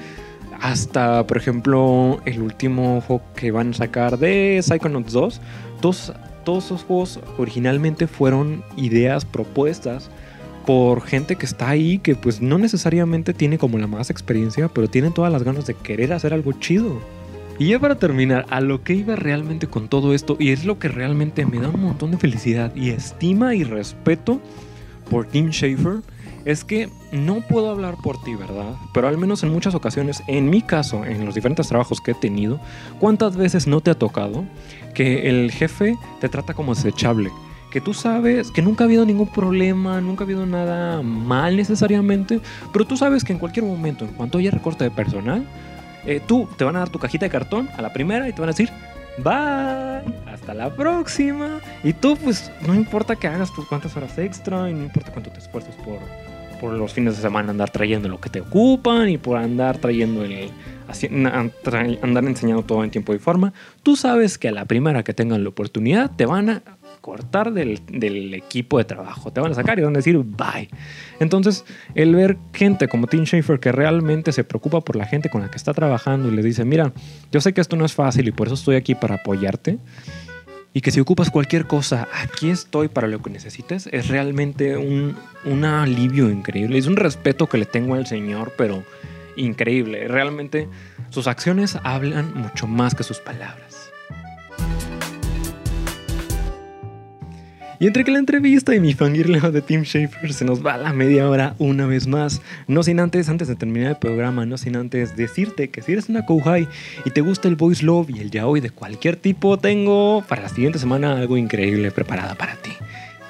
hasta, 0.61 1.27
por 1.27 1.37
ejemplo, 1.37 2.21
el 2.25 2.43
último 2.43 3.01
juego 3.01 3.23
que 3.37 3.51
van 3.51 3.71
a 3.71 3.75
sacar 3.75 4.19
de 4.19 4.61
Psychonauts 4.63 5.13
2. 5.13 5.41
Todos, 5.81 6.13
todos 6.45 6.65
esos 6.65 6.85
juegos 6.85 7.21
originalmente 7.39 8.07
fueron 8.07 8.65
ideas 8.77 9.25
propuestas 9.25 10.11
por 10.67 11.03
gente 11.03 11.37
que 11.37 11.47
está 11.47 11.69
ahí, 11.69 11.99
que 11.99 12.15
pues 12.15 12.41
no 12.41 12.59
necesariamente 12.59 13.35
tiene 13.35 13.59
como 13.59 13.79
la 13.79 13.87
más 13.87 14.11
experiencia, 14.11 14.69
pero 14.69 14.89
tienen 14.89 15.13
todas 15.13 15.33
las 15.33 15.43
ganas 15.43 15.67
de 15.67 15.75
querer 15.75 16.13
hacer 16.13 16.33
algo 16.33 16.53
chido. 16.53 17.01
Y 17.59 17.69
ya 17.69 17.79
para 17.79 17.97
terminar, 17.97 18.47
a 18.51 18.61
lo 18.61 18.83
que 18.83 18.95
iba 18.95 19.15
realmente 19.15 19.69
con 19.69 19.89
todo 19.89 20.13
esto, 20.13 20.37
y 20.41 20.51
es 20.51 20.65
lo 20.65 20.79
que 20.79 20.89
realmente 20.89 21.47
me 21.47 21.61
da 21.61 21.69
un 21.69 21.83
montón 21.83 22.11
de 22.11 22.19
felicidad 22.19 22.75
y 22.75 22.91
estima 22.91 23.55
y 23.55 23.63
respeto 23.63 24.41
por 25.09 25.27
Tim 25.27 25.51
Schafer, 25.51 26.01
es 26.45 26.65
que 26.65 26.89
no 27.13 27.41
puedo 27.41 27.71
hablar 27.71 27.97
por 28.03 28.23
ti, 28.23 28.35
¿verdad? 28.35 28.75
Pero 28.93 29.09
al 29.09 29.19
menos 29.19 29.43
en 29.43 29.51
muchas 29.51 29.75
ocasiones, 29.75 30.23
en 30.27 30.51
mi 30.51 30.63
caso, 30.63 31.05
en 31.05 31.25
los 31.25 31.35
diferentes 31.35 31.69
trabajos 31.69 32.01
que 32.01 32.11
he 32.11 32.15
tenido, 32.15 32.61
¿cuántas 32.99 33.37
veces 33.37 33.67
no 33.67 33.81
te 33.81 33.91
ha 33.91 33.99
tocado 33.99 34.45
que 34.95 35.29
el 35.29 35.51
jefe 35.53 35.97
te 36.21 36.29
trata 36.29 36.55
como 36.55 36.75
desechable? 36.75 37.31
Que 37.75 37.81
tú 37.81 37.93
sabes 37.93 38.53
que 38.53 38.63
nunca 38.63 38.85
ha 38.85 38.87
habido 38.87 39.05
ningún 39.05 39.27
problema, 39.27 40.01
nunca 40.01 40.23
ha 40.23 40.27
habido 40.27 40.47
nada 40.47 41.03
mal 41.03 41.57
necesariamente, 41.57 42.41
pero 42.73 42.85
tú 42.85 42.97
sabes 42.97 43.25
que 43.25 43.33
en 43.33 43.41
cualquier 43.41 43.67
momento, 43.67 44.05
en 44.05 44.13
cuanto 44.13 44.39
haya 44.39 44.53
recorte 44.53 44.85
de 44.85 44.93
personal, 44.93 45.45
eh, 46.07 46.21
tú 46.25 46.49
te 46.57 46.63
van 46.63 46.77
a 46.77 46.79
dar 46.79 46.91
tu 46.91 47.01
cajita 47.01 47.27
de 47.27 47.31
cartón 47.31 47.69
a 47.77 47.83
la 47.83 47.93
primera 47.93 48.29
y 48.29 48.33
te 48.33 48.41
van 48.41 48.51
a 48.51 48.53
decir, 48.53 48.71
bye, 49.19 50.33
hasta 50.33 50.55
la 50.55 50.73
próxima. 50.73 51.59
Y 51.83 51.93
tú, 51.95 52.17
pues, 52.17 52.53
no 52.65 52.77
importa 52.77 53.17
que 53.17 53.27
hagas 53.27 53.53
tus 53.53 53.67
cuantas 53.67 53.97
horas 53.97 54.17
extra 54.19 54.71
y 54.71 54.73
no 54.73 54.85
importa 54.85 55.11
cuánto 55.11 55.33
te 55.33 55.41
esfuerces 55.41 55.75
por, 55.85 55.99
por 56.61 56.75
los 56.75 56.93
fines 56.93 57.17
de 57.17 57.23
semana 57.23 57.51
andar 57.51 57.71
trayendo 57.71 58.09
lo 58.09 58.21
que 58.21 58.31
te 58.31 58.41
ocupan 58.41 59.09
y 59.09 59.19
por 59.19 59.37
andar 59.37 59.79
trayendo 59.79 60.23
el 60.23 60.53
andar 62.03 62.25
enseñando 62.25 62.63
todo 62.63 62.85
en 62.85 62.93
tiempo 62.93 63.15
y 63.15 63.19
forma, 63.19 63.53
tú 63.83 63.97
sabes 63.97 64.39
que 64.39 64.47
a 64.47 64.53
la 64.53 64.65
primera 64.65 65.03
que 65.03 65.13
tengan 65.13 65.43
la 65.43 65.49
oportunidad 65.49 66.13
te 66.15 66.25
van 66.25 66.51
a 66.51 66.63
cortar 67.05 67.53
del, 67.53 67.83
del, 67.87 68.33
equipo 68.33 68.79
de 68.79 68.85
trabajo, 68.87 69.31
te 69.31 69.39
van 69.39 69.53
a 69.53 69.55
sacar 69.55 69.79
y 69.79 69.83
van 69.83 69.95
a 69.95 69.99
decir 69.99 70.17
bye. 70.17 70.71
Entonces, 71.21 71.67
el 71.95 72.15
ver 72.15 72.39
gente 72.55 72.89
como 72.89 73.09
Tim 73.09 73.25
Schafer 73.25 73.61
que 73.61 73.73
realmente 73.73 74.33
se 74.33 74.43
preocupa 74.43 74.81
por 74.81 74.97
la 74.97 75.05
gente 75.05 75.29
con 75.29 75.43
la 75.43 75.51
que 75.51 75.59
está 75.59 75.75
trabajando 75.75 76.29
y 76.29 76.31
le 76.31 76.43
dice, 76.43 76.65
mira, 76.65 76.95
yo 77.31 77.43
sé 77.43 77.53
que 77.53 77.61
esto 77.61 77.77
no 77.77 77.85
es 77.85 77.93
fácil 77.93 78.27
y 78.27 78.33
por 78.33 78.47
eso 78.47 78.55
estoy 78.55 78.77
aquí 78.77 78.95
para 78.95 79.17
apoyarte. 79.17 79.77
Y 80.73 80.81
que 80.81 80.91
si 80.91 80.99
ocupas 80.99 81.31
cualquier 81.31 81.67
cosa, 81.67 82.09
aquí 82.23 82.49
estoy 82.49 82.89
para 82.89 83.07
lo 83.07 83.21
que 83.21 83.29
necesites, 83.29 83.87
es 83.93 84.09
realmente 84.09 84.79
un, 84.79 85.15
un 85.45 85.65
alivio 85.67 86.31
increíble. 86.31 86.79
Es 86.79 86.87
un 86.87 86.97
respeto 86.97 87.51
que 87.51 87.59
le 87.59 87.67
tengo 87.67 87.97
al 87.97 88.07
Señor, 88.07 88.55
pero 88.57 88.83
increíble. 89.37 90.09
Realmente 90.09 90.71
sus 91.11 91.27
acciones 91.27 91.77
hablan 91.85 92.33
mucho 92.35 92.67
más 92.67 92.95
que 92.95 93.03
sus 93.03 93.21
palabras. 93.21 93.93
Y 97.85 97.87
entre 97.87 98.03
que 98.03 98.13
la 98.13 98.19
entrevista 98.19 98.75
y 98.75 98.81
mi 98.81 98.95
fangirleo 98.95 99.53
de 99.53 99.61
Tim 99.61 99.83
Schafer 99.83 100.33
se 100.33 100.47
nos 100.47 100.65
va 100.65 100.73
a 100.73 100.79
la 100.79 100.95
media 100.95 101.29
hora 101.29 101.55
una 101.59 101.85
vez 101.85 102.07
más, 102.07 102.41
no 102.67 102.83
sin 102.83 102.99
antes, 102.99 103.29
antes 103.29 103.47
de 103.47 103.57
terminar 103.57 103.91
el 103.91 103.97
programa, 103.99 104.47
no 104.47 104.57
sin 104.57 104.77
antes 104.77 105.17
decirte 105.17 105.69
que 105.69 105.83
si 105.83 105.93
eres 105.93 106.09
una 106.09 106.25
Kouhai 106.25 106.67
y 107.05 107.11
te 107.11 107.21
gusta 107.21 107.47
el 107.47 107.57
voice 107.57 107.85
love 107.85 108.09
y 108.09 108.21
el 108.21 108.31
yaoi 108.31 108.63
de 108.63 108.71
cualquier 108.71 109.17
tipo, 109.17 109.59
tengo 109.59 110.25
para 110.27 110.41
la 110.41 110.49
siguiente 110.49 110.79
semana 110.79 111.19
algo 111.19 111.37
increíble 111.37 111.91
preparada 111.91 112.35
para 112.37 112.57
ti. 112.57 112.71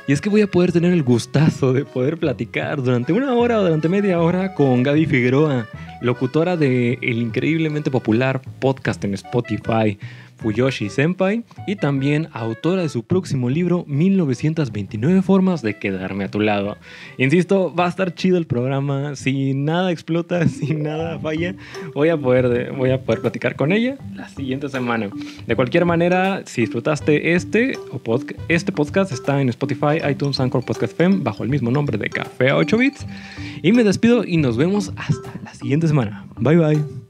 Y 0.06 0.12
es 0.12 0.20
que 0.20 0.28
voy 0.28 0.42
a 0.42 0.46
poder 0.46 0.70
tener 0.70 0.92
el 0.92 1.02
gustazo 1.02 1.72
de 1.72 1.84
poder 1.84 2.18
platicar 2.18 2.80
durante 2.80 3.12
una 3.12 3.34
hora 3.34 3.58
o 3.58 3.64
durante 3.64 3.88
media 3.88 4.20
hora 4.20 4.54
con 4.54 4.84
Gaby 4.84 5.06
Figueroa, 5.06 5.66
locutora 6.00 6.56
de 6.56 6.96
el 7.02 7.18
increíblemente 7.18 7.90
popular 7.90 8.40
podcast 8.60 9.02
en 9.04 9.14
Spotify 9.14 9.98
Fuyoshi 10.36 10.88
Senpai, 10.88 11.44
y 11.66 11.76
también 11.76 12.28
autora 12.32 12.82
de 12.82 12.88
su 12.88 13.04
próximo 13.04 13.50
libro 13.50 13.84
1929 13.86 15.22
formas 15.22 15.62
de 15.62 15.78
quedarme 15.78 16.24
a 16.24 16.30
tu 16.30 16.40
lado. 16.40 16.76
Insisto, 17.18 17.74
va 17.74 17.86
a 17.86 17.88
estar 17.88 18.14
chido 18.14 18.36
el 18.36 18.46
programa, 18.46 19.16
si 19.16 19.54
nada 19.54 19.90
explota, 19.90 20.46
si 20.48 20.74
nada 20.74 21.18
falla, 21.18 21.54
voy 21.94 22.08
a 22.08 22.16
poder, 22.16 22.72
voy 22.72 22.90
a 22.90 23.02
poder 23.02 23.20
platicar 23.20 23.56
con 23.56 23.72
ella 23.72 23.96
la 24.14 24.28
siguiente 24.28 24.68
semana. 24.68 25.10
De 25.46 25.56
cualquier 25.56 25.84
manera, 25.84 26.42
si 26.46 26.62
disfrutaste 26.62 27.34
este, 27.34 27.78
o 27.90 28.00
este 28.48 28.72
podcast 28.72 29.12
está 29.12 29.40
en 29.40 29.48
Spotify, 29.48 29.98
iTunes, 30.10 30.40
Anchor, 30.40 30.64
Podcast 30.64 30.92
FM, 30.92 31.18
bajo 31.22 31.42
el 31.42 31.48
mismo 31.48 31.70
nombre 31.70 31.98
de 31.98 32.08
Café 32.08 32.50
a 32.50 32.56
8 32.56 32.78
bits. 32.78 33.06
Y 33.62 33.72
me 33.72 33.84
despido 33.84 34.24
y 34.24 34.36
nos 34.36 34.56
vemos 34.56 34.92
hasta 34.96 35.32
la 35.42 35.54
siguiente 35.54 35.88
semana. 35.88 36.26
Bye 36.38 36.56
bye. 36.56 37.03